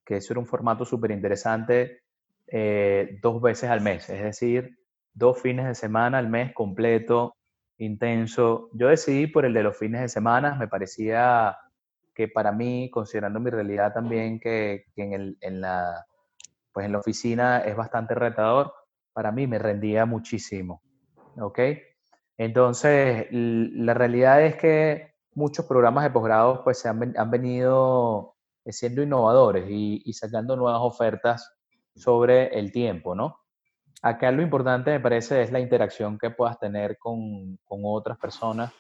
[0.06, 2.02] que eso era un formato súper interesante,
[3.24, 4.78] dos veces al mes, es decir,
[5.15, 7.35] dos fines de semana al mes completo
[7.78, 8.70] intenso.
[8.74, 11.58] Yo decidí por el de los fines de semana, me parecía
[12.14, 16.06] que para mí, considerando mi realidad también, que, en, el, en, la,
[16.72, 18.74] pues en la oficina es bastante retador,
[19.14, 20.82] para mí me rendía muchísimo.
[21.40, 21.60] ¿Ok?
[22.38, 28.36] Entonces, la realidad es que muchos programas de posgrado pues se han, han venido
[28.72, 31.56] siendo innovadores y, sacando nuevas ofertas
[31.96, 33.40] sobre el tiempo, ¿no?
[34.01, 38.71] Acá lo importante me parece es la interacción que puedas tener con, otras personas,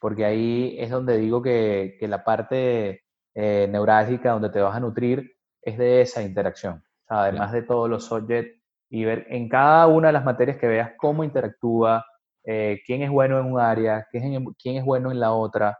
[0.00, 3.02] porque ahí es donde digo que, la parte
[3.34, 6.82] eh, neurálgica donde te vas a nutrir es de esa interacción.
[7.08, 10.92] además de todos los subjects y ver en cada una de las materias que veas
[10.96, 12.04] cómo interactúa,
[12.44, 15.78] eh, quién es bueno en un área, quién es, quién es bueno en la otra.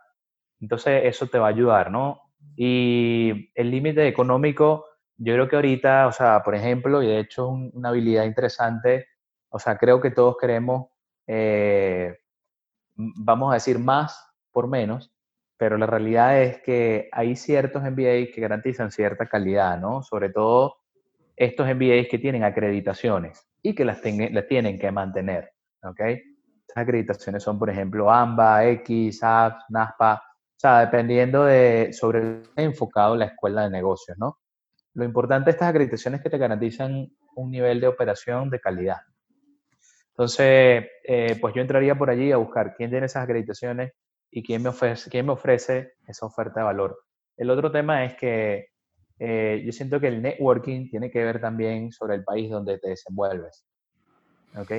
[0.61, 2.21] Entonces eso te va a ayudar, ¿no?
[2.57, 4.85] Y el límite económico,
[5.23, 9.07] yo creo que ahorita, o sea, por ejemplo, y de hecho es una habilidad interesante,
[9.51, 10.89] o sea, creo que todos queremos,
[11.27, 12.17] eh,
[12.97, 15.13] vamos a decir, más por menos,
[15.59, 20.03] pero la realidad es que hay ciertos MBA que garantizan cierta calidad, ¿no?
[20.03, 20.77] Sobre todo
[21.37, 25.53] estos MBAs que tienen acreditaciones y que las, las tienen que mantener,
[25.83, 26.01] ¿ok?
[26.01, 29.21] Estas acreditaciones son, por ejemplo, AMBA, X,
[29.69, 34.39] NASPA, o sea, dependiendo de sobre enfocado la escuela de negocios, ¿no?
[34.95, 38.99] Lo importante de estas acreditaciones es que te garantizan un nivel de operación de calidad.
[40.11, 43.93] Entonces, eh, pues yo entraría por allí a buscar quién tiene esas acreditaciones
[44.31, 47.05] y quién me ofrece, quién me ofrece esa oferta de valor.
[47.37, 48.69] El otro tema es que
[49.19, 52.91] eh, yo siento que el networking tiene que ver también sobre el país donde te
[52.91, 53.65] desenvuelves.
[54.57, 54.73] ¿Ok?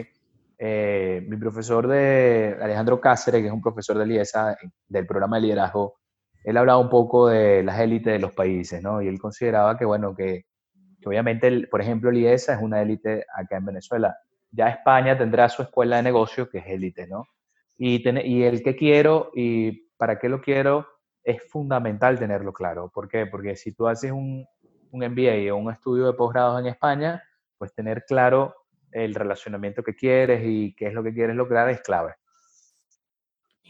[0.58, 5.44] Eh, mi profesor de Alejandro Cáceres, que es un profesor de LIESA, del programa de
[5.44, 6.01] liderazgo,
[6.44, 9.02] él hablaba un poco de las élites de los países, ¿no?
[9.02, 10.46] Y él consideraba que, bueno, que,
[11.06, 14.18] obviamente, por ejemplo, LIESA es una élite acá en Venezuela.
[14.52, 17.26] Ya España tendrá su escuela de negocio, que es élite, ¿no?
[17.78, 18.08] Y,
[18.44, 20.88] el que quiero y para qué lo quiero
[21.24, 22.92] es fundamental tenerlo claro.
[22.94, 23.26] ¿Por qué?
[23.26, 24.46] Porque si tú haces un,
[24.92, 27.24] un MBA o un estudio de posgrado en España,
[27.58, 28.56] pues tener claro
[28.92, 32.16] el relacionamiento que quieres y qué es lo que quieres lograr es clave.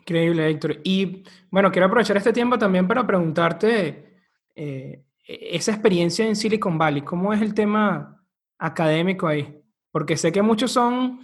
[0.02, 0.78] Increíble, Héctor.
[0.84, 4.18] Y bueno, quiero aprovechar este tiempo también para preguntarte
[4.56, 7.02] eh, esa experiencia en Silicon Valley.
[7.04, 8.24] ¿Cómo es el tema
[8.58, 9.62] académico ahí?
[9.92, 11.22] Porque sé que muchos son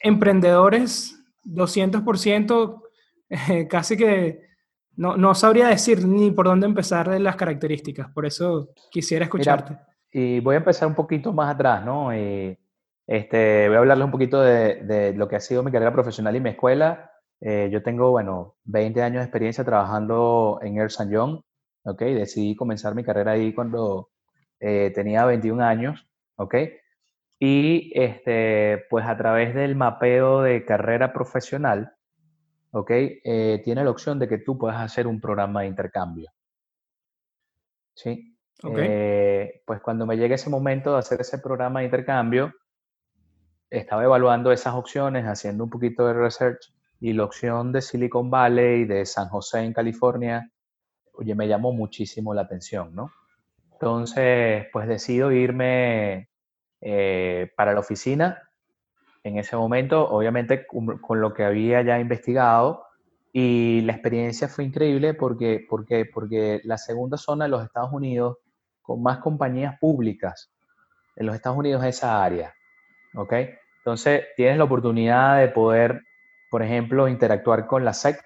[0.00, 2.82] emprendedores 200%,
[3.30, 4.48] eh, casi que
[4.96, 8.10] no, no, sabría decir ni por dónde empezar de las características.
[8.10, 9.78] Por eso quisiera escucharte.
[10.12, 12.12] y voy a empezar un poquito más atrás, ¿no?
[12.12, 12.58] Eh,
[13.06, 16.40] este, voy a hablarles un poquito de, lo que ha sido mi carrera profesional y
[16.40, 17.10] mi escuela.
[17.40, 21.40] Eh, yo tengo, bueno, 20 años de experiencia trabajando en Ernst Young,
[21.84, 22.00] ¿ok?
[22.02, 24.10] Decidí comenzar mi carrera ahí cuando
[24.60, 26.54] eh, tenía 21 años, ¿ok?
[27.38, 31.92] Y, este, pues a través del mapeo de carrera profesional,
[32.72, 32.90] ¿ok?
[32.90, 36.30] Eh, tiene la opción de que tú puedas hacer un programa de intercambio.
[37.94, 38.34] ¿Sí?
[38.60, 42.52] pues cuando me llegue ese momento de hacer ese programa de intercambio,
[43.70, 48.84] estaba evaluando esas opciones, haciendo un poquito de research y la opción de Silicon Valley,
[48.84, 50.50] de San José en California,
[51.12, 53.10] oye, me llamó muchísimo la atención, ¿no?
[53.72, 56.28] Entonces, pues decido irme
[56.80, 58.42] eh, para la oficina
[59.22, 62.84] en ese momento, obviamente con, lo que había ya investigado,
[63.32, 68.38] y la experiencia fue increíble porque, porque, porque la segunda zona de los Estados Unidos,
[68.82, 70.50] con más compañías públicas
[71.14, 72.54] en los Estados Unidos, es esa área.
[73.14, 73.32] ¿ok?
[73.78, 76.02] Entonces, tienes la oportunidad de poder,
[76.50, 78.20] por ejemplo, interactuar con la SEC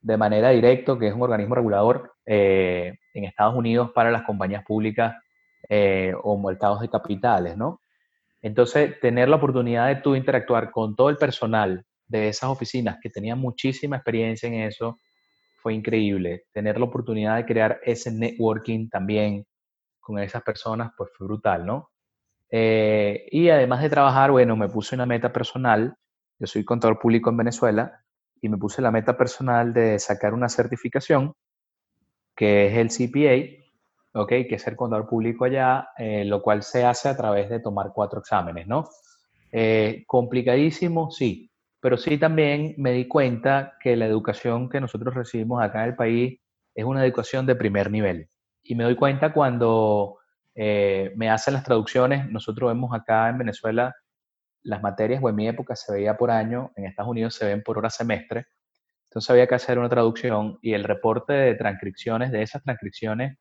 [0.00, 4.64] de manera directa, que es un organismo regulador eh, en Estados Unidos para las compañías
[4.64, 5.14] públicas
[5.68, 7.80] eh, o mercados de capitales, ¿no?
[8.40, 13.08] Entonces, tener la oportunidad de tú interactuar con todo el personal de esas oficinas que
[13.08, 14.98] tenían muchísima experiencia en eso,
[15.62, 16.44] fue increíble.
[16.52, 19.46] Tener la oportunidad de crear ese networking también
[20.00, 21.90] con esas personas, pues fue brutal, ¿no?
[22.50, 25.96] Eh, y además de trabajar, bueno, me puse una meta personal.
[26.42, 28.02] Yo soy contador público en Venezuela
[28.40, 31.34] y me puse la meta personal de sacar una certificación
[32.34, 34.28] que es el CPA, ¿ok?
[34.28, 37.92] Que es ser contador público allá, eh, lo cual se hace a través de tomar
[37.94, 38.88] cuatro exámenes, ¿no?
[39.52, 45.62] Eh, complicadísimo, sí, pero sí también me di cuenta que la educación que nosotros recibimos
[45.62, 46.40] acá en el país
[46.74, 48.28] es una educación de primer nivel.
[48.64, 50.16] Y me doy cuenta cuando
[50.56, 52.28] eh, me hacen las traducciones.
[52.28, 53.94] Nosotros vemos acá en Venezuela
[54.62, 57.62] las materias, o en mi época se veía por año, en Estados Unidos se ven
[57.62, 58.46] por hora semestre.
[59.08, 63.38] Entonces había que hacer una traducción y el reporte de transcripciones, de esas transcripciones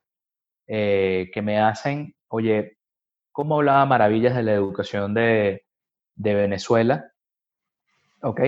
[0.68, 2.78] eh, que me hacen, oye,
[3.32, 5.66] ¿cómo hablaba maravillas de la educación de,
[6.16, 7.12] de Venezuela?
[8.22, 8.42] ¿Ok?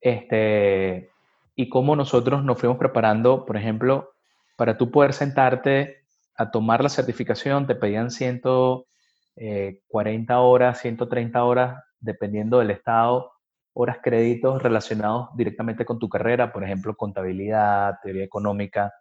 [0.00, 1.10] Este,
[1.54, 4.14] y cómo nosotros nos fuimos preparando, por ejemplo,
[4.56, 6.04] para tú poder sentarte
[6.36, 8.93] a tomar la certificación te pedían 140
[9.36, 13.32] eh, horas, 130 horas, dependiendo del estado,
[13.74, 18.92] horas créditos relacionados directamente con tu carrera, por ejemplo, contabilidad, teoría económica,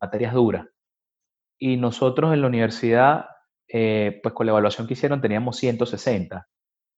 [0.00, 0.66] materias duras.
[1.58, 3.26] y nosotros en la universidad,
[3.68, 6.48] eh, pues con la evaluación que hicieron teníamos 160.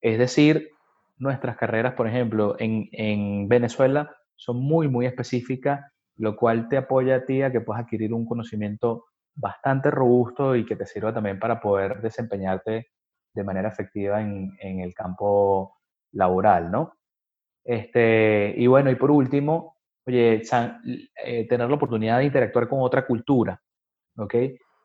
[0.00, 0.70] Es decir,
[1.18, 5.80] nuestras carreras, por ejemplo, en, en Venezuela son muy, muy específicas,
[6.16, 10.64] lo cual te apoya a ti a que puedas adquirir un conocimiento bastante robusto y
[10.66, 12.88] que te sirva también para poder desempeñarte
[13.34, 15.78] de manera efectiva en, en el campo
[16.12, 16.94] laboral, ¿no?
[17.64, 19.76] Este, y bueno, y por último,
[20.06, 20.42] oye,
[21.24, 23.60] eh, tener la oportunidad de interactuar con otra cultura,
[24.18, 24.34] ¿ok?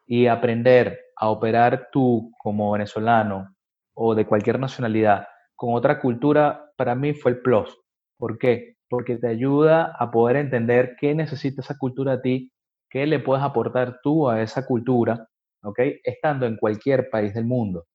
[0.08, 3.56] Y aprender a operar tú como venezolano
[3.94, 7.78] o de cualquier nacionalidad con otra cultura, para mí fue el plus.
[8.18, 8.78] ¿Por qué?
[8.90, 12.52] Porque te ayuda a poder entender qué necesita esa cultura a ti,
[12.90, 15.28] qué le puedes aportar tú a esa cultura,
[15.64, 15.80] ¿ok?
[16.04, 17.86] Estando en cualquier país del mundo.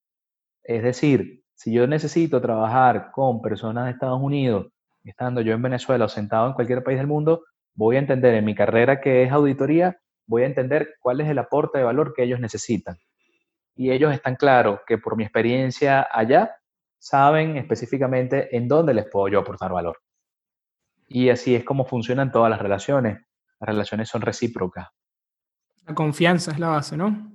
[0.63, 4.69] Es decir, si yo necesito trabajar con personas de Estados Unidos,
[5.05, 8.45] estando yo en Venezuela o sentado en cualquier país del mundo, voy a entender en
[8.45, 12.23] mi carrera que es auditoría, voy a entender cuál es el aporte de valor que
[12.23, 12.97] ellos necesitan.
[13.77, 16.57] Y ellos están claros que por mi experiencia allá,
[16.99, 19.99] saben específicamente en dónde les puedo yo aportar valor.
[21.07, 23.19] Y así es como funcionan todas las relaciones.
[23.61, 24.89] Las relaciones son recíprocas.
[25.87, 27.33] La confianza es la base, ¿no?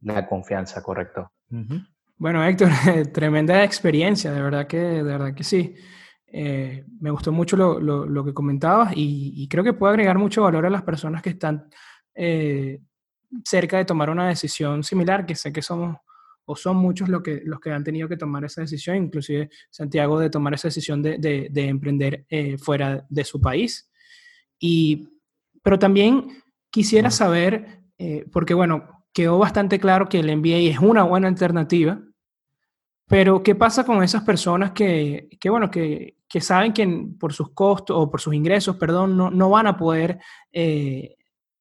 [0.00, 1.32] La confianza, correcto.
[2.16, 2.70] Bueno, Héctor,
[3.12, 5.74] tremenda experiencia, de verdad que, de verdad que sí.
[6.34, 10.64] Eh, me gustó mucho lo, lo, que comentabas y, creo que puede agregar mucho valor
[10.64, 11.68] a las personas que están
[12.14, 12.80] eh,
[13.44, 15.96] cerca de tomar una decisión similar, que sé que somos
[16.44, 20.18] o son muchos los que, los que han tenido que tomar esa decisión, inclusive Santiago
[20.18, 23.90] de tomar esa decisión de, de, emprender eh, fuera de su país.
[24.58, 25.08] Y,
[25.62, 31.02] pero también quisiera saber, eh, porque bueno, quedó bastante claro que el MBA es una
[31.04, 32.00] buena alternativa,
[33.06, 37.50] pero ¿qué pasa con esas personas que, que bueno, que, que, saben que por sus
[37.50, 40.18] costos o por sus ingresos, perdón, no, no van a poder
[40.50, 41.16] eh,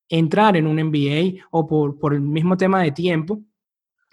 [0.08, 3.41] entrar en un MBA o por, por el mismo tema de tiempo?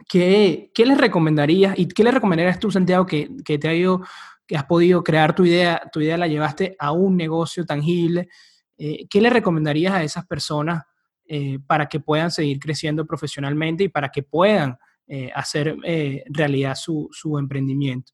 [0.08, 4.02] ¿qué, ¿qué, les recomendarías y qué le recomendarías tú, Santiago, que, que, te ha ido,
[4.46, 8.28] que has podido crear tu idea, tu idea la llevaste a un negocio tangible?
[8.78, 10.84] Eh, ¿Qué le recomendarías a esas personas
[11.26, 15.76] eh, para que puedan seguir creciendo profesionalmente y para que puedan eh, hacer
[16.26, 18.12] realidad su, emprendimiento?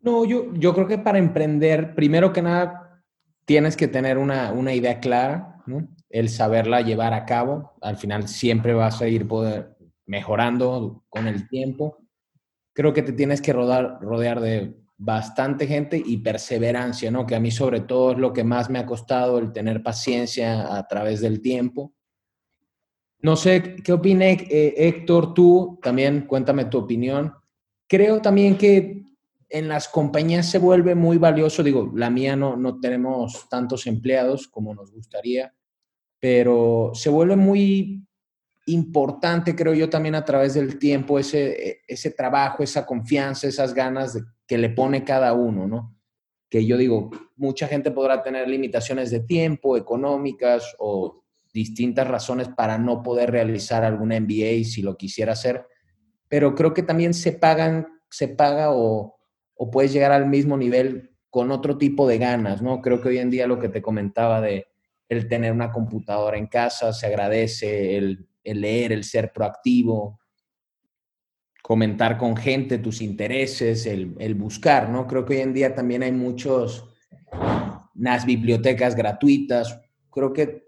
[0.00, 3.02] No, yo, yo creo que para emprender, primero que nada,
[3.44, 5.64] tienes que tener una, una idea clara,
[6.10, 7.72] el saberla llevar a cabo.
[7.80, 11.98] Al final siempre vas a ir poder, mejorando con el tiempo.
[12.72, 17.24] Creo que te tienes que rodar, rodear de bastante gente y perseverancia, ¿no?
[17.24, 20.76] Que a mí sobre todo es lo que más me ha costado el tener paciencia
[20.76, 21.94] a través del tiempo.
[23.20, 25.34] No sé, ¿qué opina eh, Héctor?
[25.34, 27.32] Tú también cuéntame tu opinión.
[27.86, 29.04] Creo también que
[29.48, 34.46] en las compañías se vuelve muy valioso, digo, la mía no, no tenemos tantos empleados
[34.48, 35.54] como nos gustaría,
[36.20, 38.04] pero se vuelve muy
[38.66, 43.72] importante, creo yo, también a través del tiempo, ese, e, ese trabajo, esa confianza, esas
[43.72, 45.96] ganas de, que le pone cada uno, ¿no?
[46.50, 51.22] Que yo digo, mucha gente podrá tener limitaciones de tiempo, económicas o
[51.52, 55.64] distintas razones para no poder realizar algún MBA si lo quisiera hacer,
[56.28, 59.18] pero creo que también se pagan, se paga o,
[59.54, 62.80] o puedes llegar al mismo nivel con otro tipo de ganas, ¿no?
[62.80, 64.66] Creo que hoy en día lo que te comentaba de
[65.08, 70.20] el tener una computadora en casa, se agradece el el leer, el ser proactivo,
[71.68, 75.06] comentar con gente tus intereses, el, buscar, ¿no?
[75.06, 76.88] Creo que hoy en día también hay muchos,
[77.94, 79.78] unas bibliotecas gratuitas.
[80.10, 80.64] Creo que,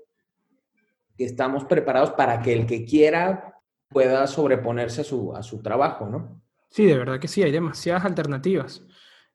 [1.17, 6.43] estamos preparados para que el que quiera pueda sobreponerse a su, a su trabajo, ¿no?
[6.69, 8.85] Sí, de verdad que sí, hay demasiadas alternativas.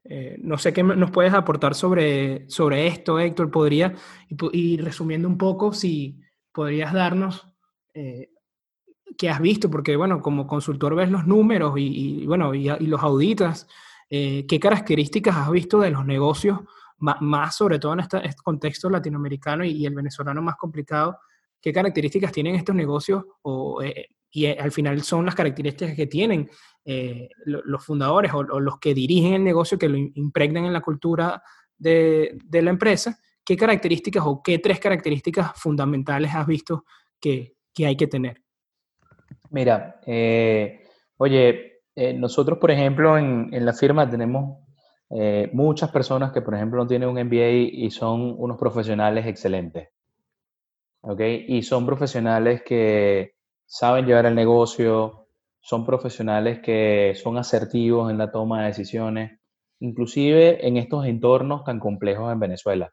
[0.03, 3.49] Eh, no sé qué nos puedes aportar sobre, sobre esto, Héctor.
[3.49, 3.91] Podría,
[4.29, 7.47] y, resumiendo un poco, si podrías darnos
[7.95, 8.34] eh,
[9.17, 13.67] que has visto, porque bueno, como consultor ves los números y, bueno, y, los auditas,
[14.09, 16.59] eh, ¿qué características has visto de los negocios,
[16.97, 21.19] más, sobre todo en este, contexto latinoamericano y, el venezolano más complicado?
[21.61, 23.23] ¿Qué características tienen estos negocios?
[23.41, 26.49] O, eh, y eh, al final son las características que tienen
[27.45, 31.41] los fundadores o, los que dirigen el negocio, que lo impregnan en la cultura
[31.77, 33.17] de, la empresa.
[33.43, 36.85] ¿Qué características o qué tres características fundamentales has visto
[37.19, 38.44] que hay que tener?
[39.55, 40.81] Mira, eh,
[41.15, 44.59] oye, eh, nosotros, por ejemplo, en, la firma tenemos
[45.09, 49.87] eh, muchas personas que, por ejemplo, no tienen un MBA y son unos profesionales excelentes.
[51.03, 51.21] ¿Ok?
[51.47, 53.35] Y son profesionales que
[53.65, 55.29] saben llevar el negocio,
[55.61, 59.39] son profesionales que son asertivos en la toma de decisiones,
[59.79, 62.91] inclusive en estos entornos tan complejos en Venezuela.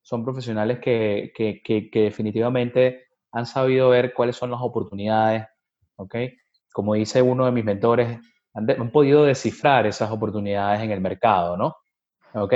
[0.00, 5.46] Son profesionales que, que definitivamente han sabido ver cuáles son las oportunidades,
[6.02, 6.16] ¿ok?
[6.72, 8.18] Como dice uno de mis mentores,
[8.54, 11.76] han, han podido descifrar esas oportunidades en el mercado, ¿no?
[12.34, 12.54] ¿Ok?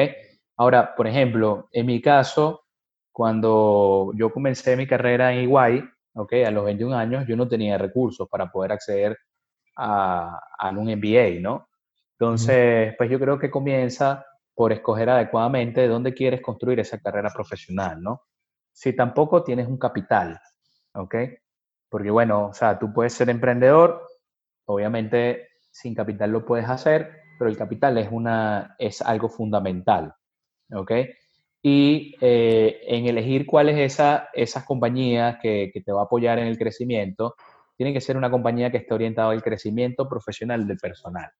[0.57, 2.65] Ahora, por ejemplo, en mi caso,
[3.13, 5.83] cuando yo comencé mi carrera en Iguay,
[6.15, 6.33] ¿ok?
[6.47, 9.19] A los 21 años, yo no tenía recursos para poder acceder
[9.77, 11.69] a, a un MBA, ¿no?
[12.19, 14.25] Entonces, pues yo creo que comienza
[14.55, 18.23] por escoger adecuadamente dónde quieres construir esa carrera profesional, ¿no?
[18.73, 20.41] Si tampoco tienes un capital,
[20.95, 21.15] ¿ok?
[21.89, 24.03] Porque bueno, o sea, tú puedes ser emprendedor,
[24.67, 30.15] obviamente sin capital lo puedes hacer, pero el capital es, una, es algo fundamental,
[30.73, 30.93] ¿ok?
[31.63, 36.39] Y eh, en elegir cuál es esa, esas compañías que, que te va a apoyar
[36.39, 37.35] en el crecimiento,
[37.77, 41.31] tiene que ser una compañía que esté orientada al crecimiento profesional del personal.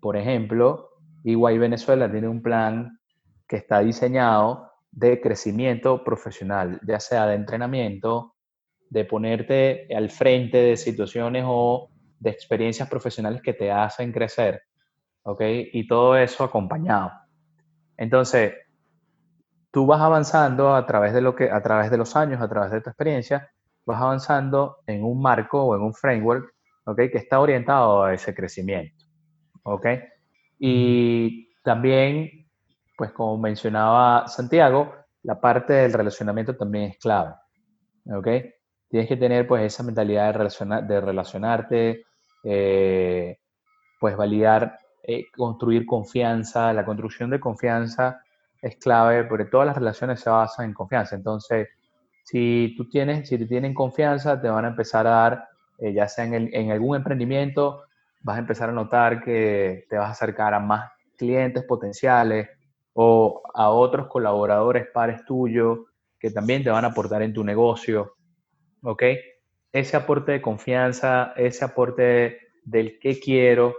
[0.00, 0.90] Por ejemplo,
[1.24, 2.98] EY Venezuela tiene un plan
[3.46, 8.33] que está diseñado de crecimiento profesional, ya sea de entrenamiento,
[8.90, 14.62] de ponerte al frente de situaciones o de experiencias profesionales que te hacen crecer,
[15.22, 15.40] ¿ok?
[15.72, 17.12] Y todo eso acompañado.
[17.96, 18.54] Entonces,
[19.70, 22.70] tú vas avanzando a través de lo que, a través de los años, a través
[22.70, 23.50] de tu experiencia,
[23.84, 26.54] vas avanzando en un marco o en un framework,
[26.86, 26.96] ¿ok?
[26.96, 29.04] Que está orientado a ese crecimiento.
[29.64, 29.86] ¿ok?
[30.58, 32.48] Y también,
[32.96, 37.34] pues como mencionaba Santiago, la parte del relacionamiento también es clave,
[38.06, 38.28] ¿ok?
[38.94, 42.06] Tienes que tener pues esa mentalidad de, de relacionarte,
[42.44, 43.38] eh,
[43.98, 46.72] pues validar, eh, construir confianza.
[46.72, 48.20] La construcción de confianza
[48.62, 51.16] es clave porque todas las relaciones se basan en confianza.
[51.16, 51.70] Entonces,
[52.22, 56.06] si tú tienes, si te tienen confianza, te van a empezar a dar, eh, ya
[56.06, 57.82] sea en, el, en algún emprendimiento,
[58.22, 62.48] vas a empezar a notar que te vas a acercar a más clientes potenciales
[62.92, 65.80] o a otros colaboradores pares tuyos
[66.16, 68.14] que también te van a aportar en tu negocio.
[68.84, 69.02] ¿Ok?
[69.72, 73.74] Ese aporte de confianza, ese aporte del qué quiero,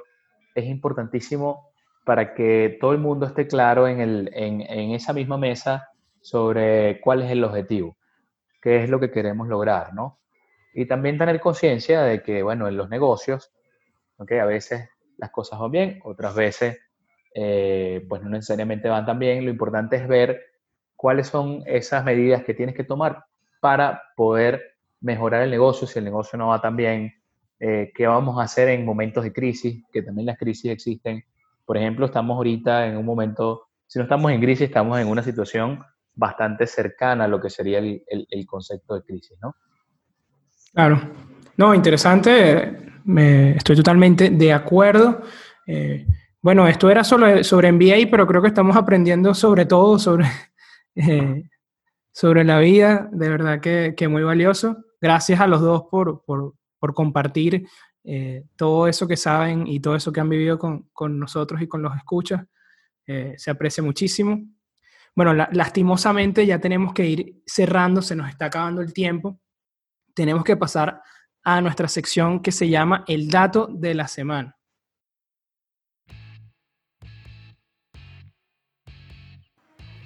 [0.54, 1.70] es importantísimo
[2.04, 5.90] para que todo el mundo esté claro en, el, en, en esa misma mesa
[6.22, 7.96] sobre cuál es el objetivo,
[8.62, 10.20] qué es lo que queremos lograr, ¿no?
[10.74, 13.52] Y también tener conciencia de que, bueno, en los negocios
[14.18, 16.80] a veces las cosas van bien, otras veces
[17.34, 19.44] eh, pues no necesariamente van tan bien.
[19.44, 20.42] Lo importante es ver
[20.96, 23.26] cuáles son esas medidas que tienes que tomar
[23.60, 24.75] para poder
[25.06, 27.14] mejorar el negocio si el negocio no va tan bien,
[27.60, 31.24] eh, qué vamos a hacer en momentos de crisis, que también las crisis existen.
[31.66, 35.24] Por ejemplo, estamos ahorita en un momento, si no estamos en crisis, estamos en una
[35.24, 35.82] situación
[36.14, 39.56] bastante cercana a lo que sería el, el concepto de crisis, ¿no?
[40.74, 41.00] Claro.
[41.58, 42.86] No, interesante
[43.56, 45.22] estoy totalmente de acuerdo.
[45.68, 46.06] Eh,
[46.42, 50.26] bueno, esto era solo sobre MBA, pero creo que estamos aprendiendo sobre todo sobre,
[50.96, 51.44] eh,
[52.12, 54.85] sobre la vida, de verdad que, que, muy valioso.
[55.02, 56.54] Gracias a los dos por, por,
[56.94, 57.68] compartir
[58.04, 61.68] eh, todo eso que saben y todo eso que han vivido con, con nosotros y
[61.68, 62.46] con los escuchas.
[63.06, 64.40] se aprecia muchísimo.
[65.16, 69.40] Bueno, lastimosamente ya tenemos que ir cerrando, se nos está acabando el tiempo.
[70.14, 71.02] Tenemos que pasar
[71.42, 74.58] a nuestra sección que se llama El dato de la semana.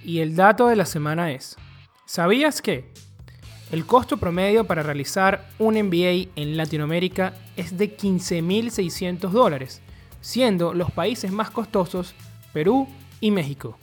[0.04, 1.58] Y el dato de la semana es,
[2.06, 2.94] ¿sabías que
[3.72, 9.82] el costo promedio para realizar un MBA en Latinoamérica es de 15.600 dólares,
[10.22, 12.16] siendo los países más costosos
[12.52, 12.88] Perú
[13.20, 13.78] y México?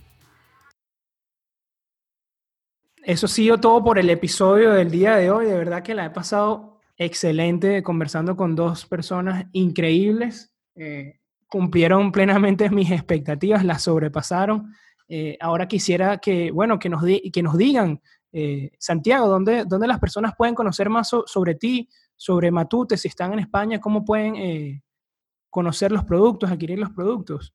[3.03, 5.47] Eso ha sido todo por el episodio del día de hoy.
[5.47, 10.53] De verdad que la he pasado excelente conversando con dos personas increíbles.
[10.75, 14.75] Eh, cumplieron plenamente mis expectativas, las sobrepasaron.
[15.09, 18.01] Eh, ahora quisiera que, bueno, que nos, que nos digan,
[18.39, 23.33] eh, Santiago, ¿dónde, ¿dónde, las personas pueden conocer más sobre ti, sobre Matute, si están
[23.33, 24.83] en España, cómo pueden
[25.49, 27.55] conocer los productos, adquirir los productos?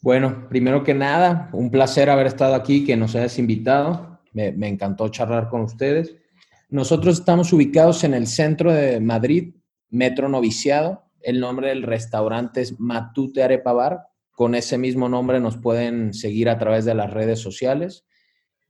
[0.00, 4.20] Bueno, primero que nada, un placer haber estado aquí, que nos hayas invitado.
[4.32, 6.14] Me, me encantó charlar con ustedes.
[6.68, 9.54] Nosotros estamos ubicados en el centro de Madrid,
[9.88, 11.04] Metro Noviciado.
[11.20, 14.00] El nombre del restaurante es Matute Arepa Bar.
[14.30, 18.04] Con ese mismo nombre nos pueden seguir a través de las redes sociales.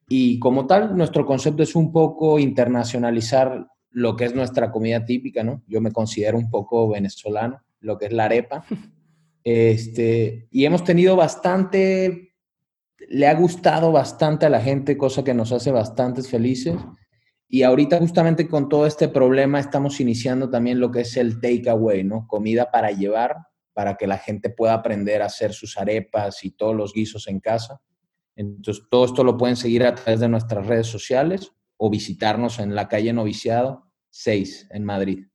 [0.08, 5.44] Y como tal, nuestro concepto es un poco internacionalizar lo que es nuestra comida típica,
[5.44, 5.62] ¿no?
[5.66, 8.64] Yo me considero un poco venezolano, lo que es la arepa.
[9.44, 12.34] Este, y hemos tenido bastante,
[13.08, 16.76] le ha gustado bastante a la gente, cosa que nos hace bastante felices.
[17.48, 22.04] Y ahorita justamente con todo este problema estamos iniciando también lo que es el takeaway,
[22.04, 22.26] ¿no?
[22.26, 23.36] Comida para llevar,
[23.72, 27.40] para que la gente pueda aprender a hacer sus arepas y todos los guisos en
[27.40, 27.80] casa.
[28.38, 31.52] Entonces, todo esto lo pueden seguir a través de nuestras redes sociales.
[31.80, 35.26] o visitarnos en la calle Noviciado 6 en Madrid.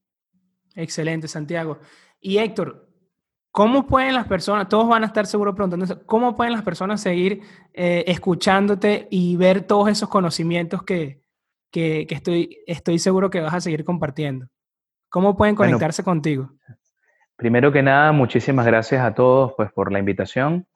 [0.76, 1.80] Excelente, Santiago.
[2.20, 2.90] Y Héctor,
[3.50, 7.44] ¿cómo pueden las personas, todos van a estar seguros preguntando, ¿cómo pueden las personas seguir
[7.74, 11.22] eh, escuchándote y ver todos esos conocimientos que,
[11.72, 14.48] que, estoy, estoy seguro que vas a seguir compartiendo?
[15.08, 16.52] ¿Cómo pueden conectarse contigo?
[17.38, 20.68] Primero que nada, muchísimas gracias a todos pues, por la invitación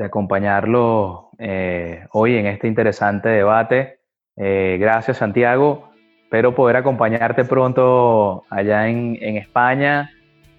[0.00, 3.98] de acompañarlo eh, hoy en este interesante debate.
[4.34, 5.90] Eh, gracias, Santiago.
[6.22, 10.10] Espero poder acompañarte pronto allá en, en España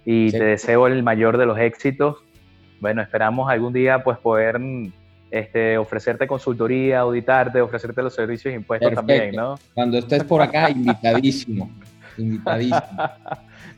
[0.06, 2.18] y te deseo el mayor de los éxitos.
[2.80, 4.60] Bueno, esperamos algún día pues poder
[5.32, 9.56] este, ofrecerte consultoría, auditarte, ofrecerte los servicios impuestos también, ¿no?
[9.74, 11.72] Cuando estés por acá, invitadísimo.
[12.18, 12.80] invitadísimo.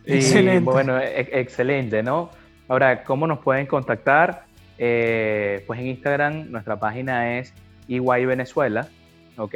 [0.06, 0.60] excelente.
[0.60, 2.32] Bueno, e, excelente, ¿no?
[2.68, 4.44] Ahora, ¿cómo nos pueden contactar?
[4.78, 7.54] Eh, pues en Instagram nuestra página es
[7.88, 8.88] EY Venezuela,
[9.38, 9.56] ¿ok?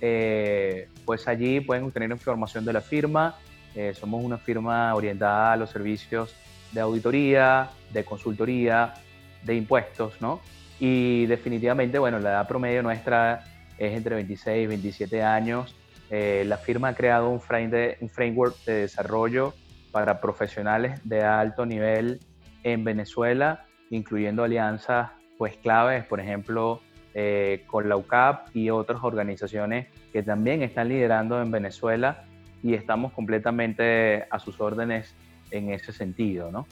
[0.00, 3.36] Eh, pues allí pueden obtener información de la firma.
[3.74, 6.34] Eh, somos una firma orientada a los servicios
[6.72, 8.94] de auditoría, de consultoría,
[9.42, 10.40] de impuestos, ¿no?
[10.78, 13.44] Y definitivamente, bueno, la edad promedio nuestra
[13.78, 15.76] es entre 26 y 27 años.
[16.10, 19.54] La firma ha creado un framework de desarrollo
[19.92, 22.20] para profesionales de alto nivel
[22.64, 26.80] en Venezuela, incluyendo alianzas pues claves, por ejemplo,
[27.14, 32.24] eh, con la UCAP y otras organizaciones que también están liderando en Venezuela
[32.62, 35.14] y estamos completamente a sus órdenes
[35.50, 36.66] en ese sentido, ¿no?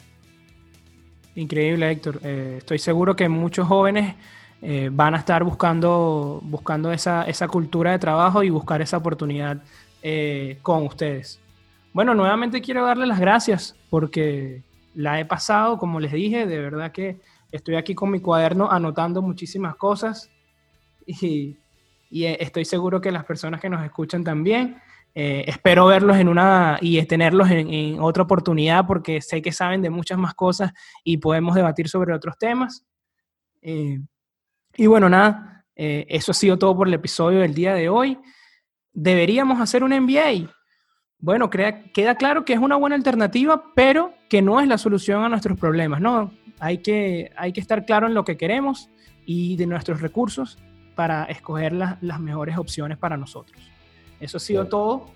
[1.34, 2.20] Increíble, Héctor.
[2.22, 4.14] Eh, estoy seguro que muchos jóvenes
[4.62, 9.62] eh, van a estar buscando, buscando esa, esa, cultura de trabajo y buscar esa oportunidad
[10.62, 11.38] con ustedes.
[11.92, 14.62] Bueno, nuevamente quiero darle las gracias porque
[14.94, 17.20] la he pasado, como les dije, de verdad que
[17.52, 20.30] Estoy aquí con mi cuaderno anotando muchísimas cosas
[21.06, 21.56] y,
[22.12, 24.76] eh, estoy seguro que las personas que nos escuchan también.
[25.12, 29.90] Eh, espero verlos en una y tenerlos en, otra oportunidad porque sé que saben de
[29.90, 30.72] muchas más cosas
[31.02, 32.84] y podemos debatir sobre otros temas.
[33.62, 33.98] Eh,
[34.76, 38.18] y bueno, nada, eso ha sido todo por el episodio del día de hoy.
[38.92, 40.52] ¿Deberíamos hacer un MBA?
[41.22, 45.28] Bueno, queda claro que es una buena alternativa, pero que no es la solución a
[45.28, 46.32] nuestros problemas, ¿no?
[46.58, 48.88] Hay que, hay que estar claro en lo que queremos
[49.26, 50.58] y de nuestros recursos
[50.94, 53.60] para escoger las mejores opciones para nosotros.
[54.18, 55.06] Eso ha sido todo.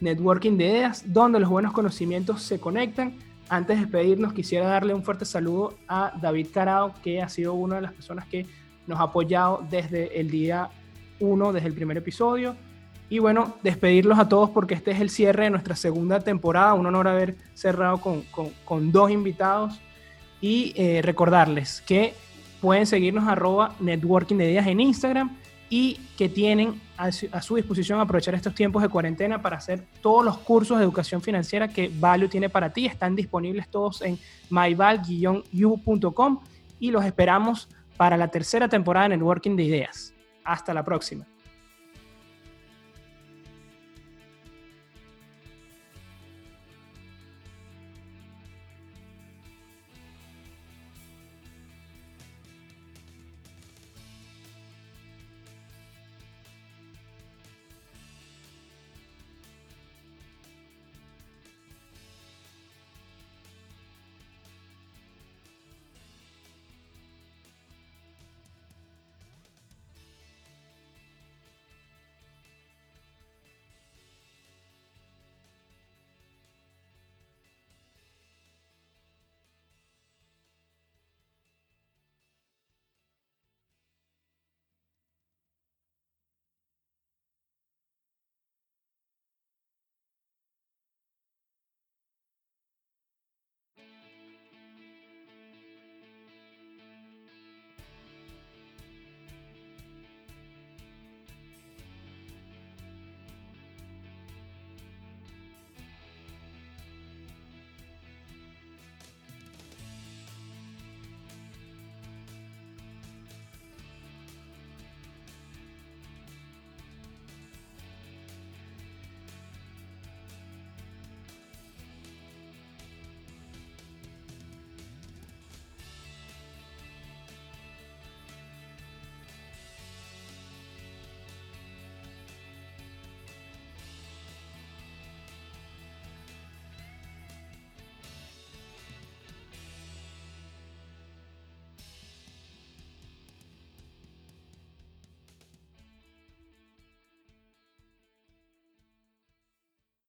[0.00, 3.14] Networking de ideas, donde los buenos conocimientos se conectan.
[3.48, 7.76] Antes de despedirnos, quisiera darle un fuerte saludo a David Carao, que ha sido una
[7.76, 8.46] de las personas que
[8.86, 10.70] nos ha apoyado desde el día
[11.18, 12.56] 1, desde el primer episodio.
[13.10, 16.74] Y bueno, despedirlos a todos porque este es el cierre de nuestra segunda temporada.
[16.74, 18.22] Un honor haber cerrado con,
[18.64, 19.80] con, dos invitados
[20.40, 22.14] y eh, recordarles que
[22.60, 25.36] pueden seguirnos arroba networking de ideas en Instagram
[25.70, 30.38] y que tienen a su, disposición aprovechar estos tiempos de cuarentena para hacer todos los
[30.38, 32.86] cursos de educación financiera que Value tiene para ti.
[32.86, 34.18] Están disponibles todos en
[34.50, 36.40] myval-u.com
[36.80, 40.14] y los esperamos para la tercera temporada de Networking de Ideas.
[40.42, 41.26] Hasta la próxima.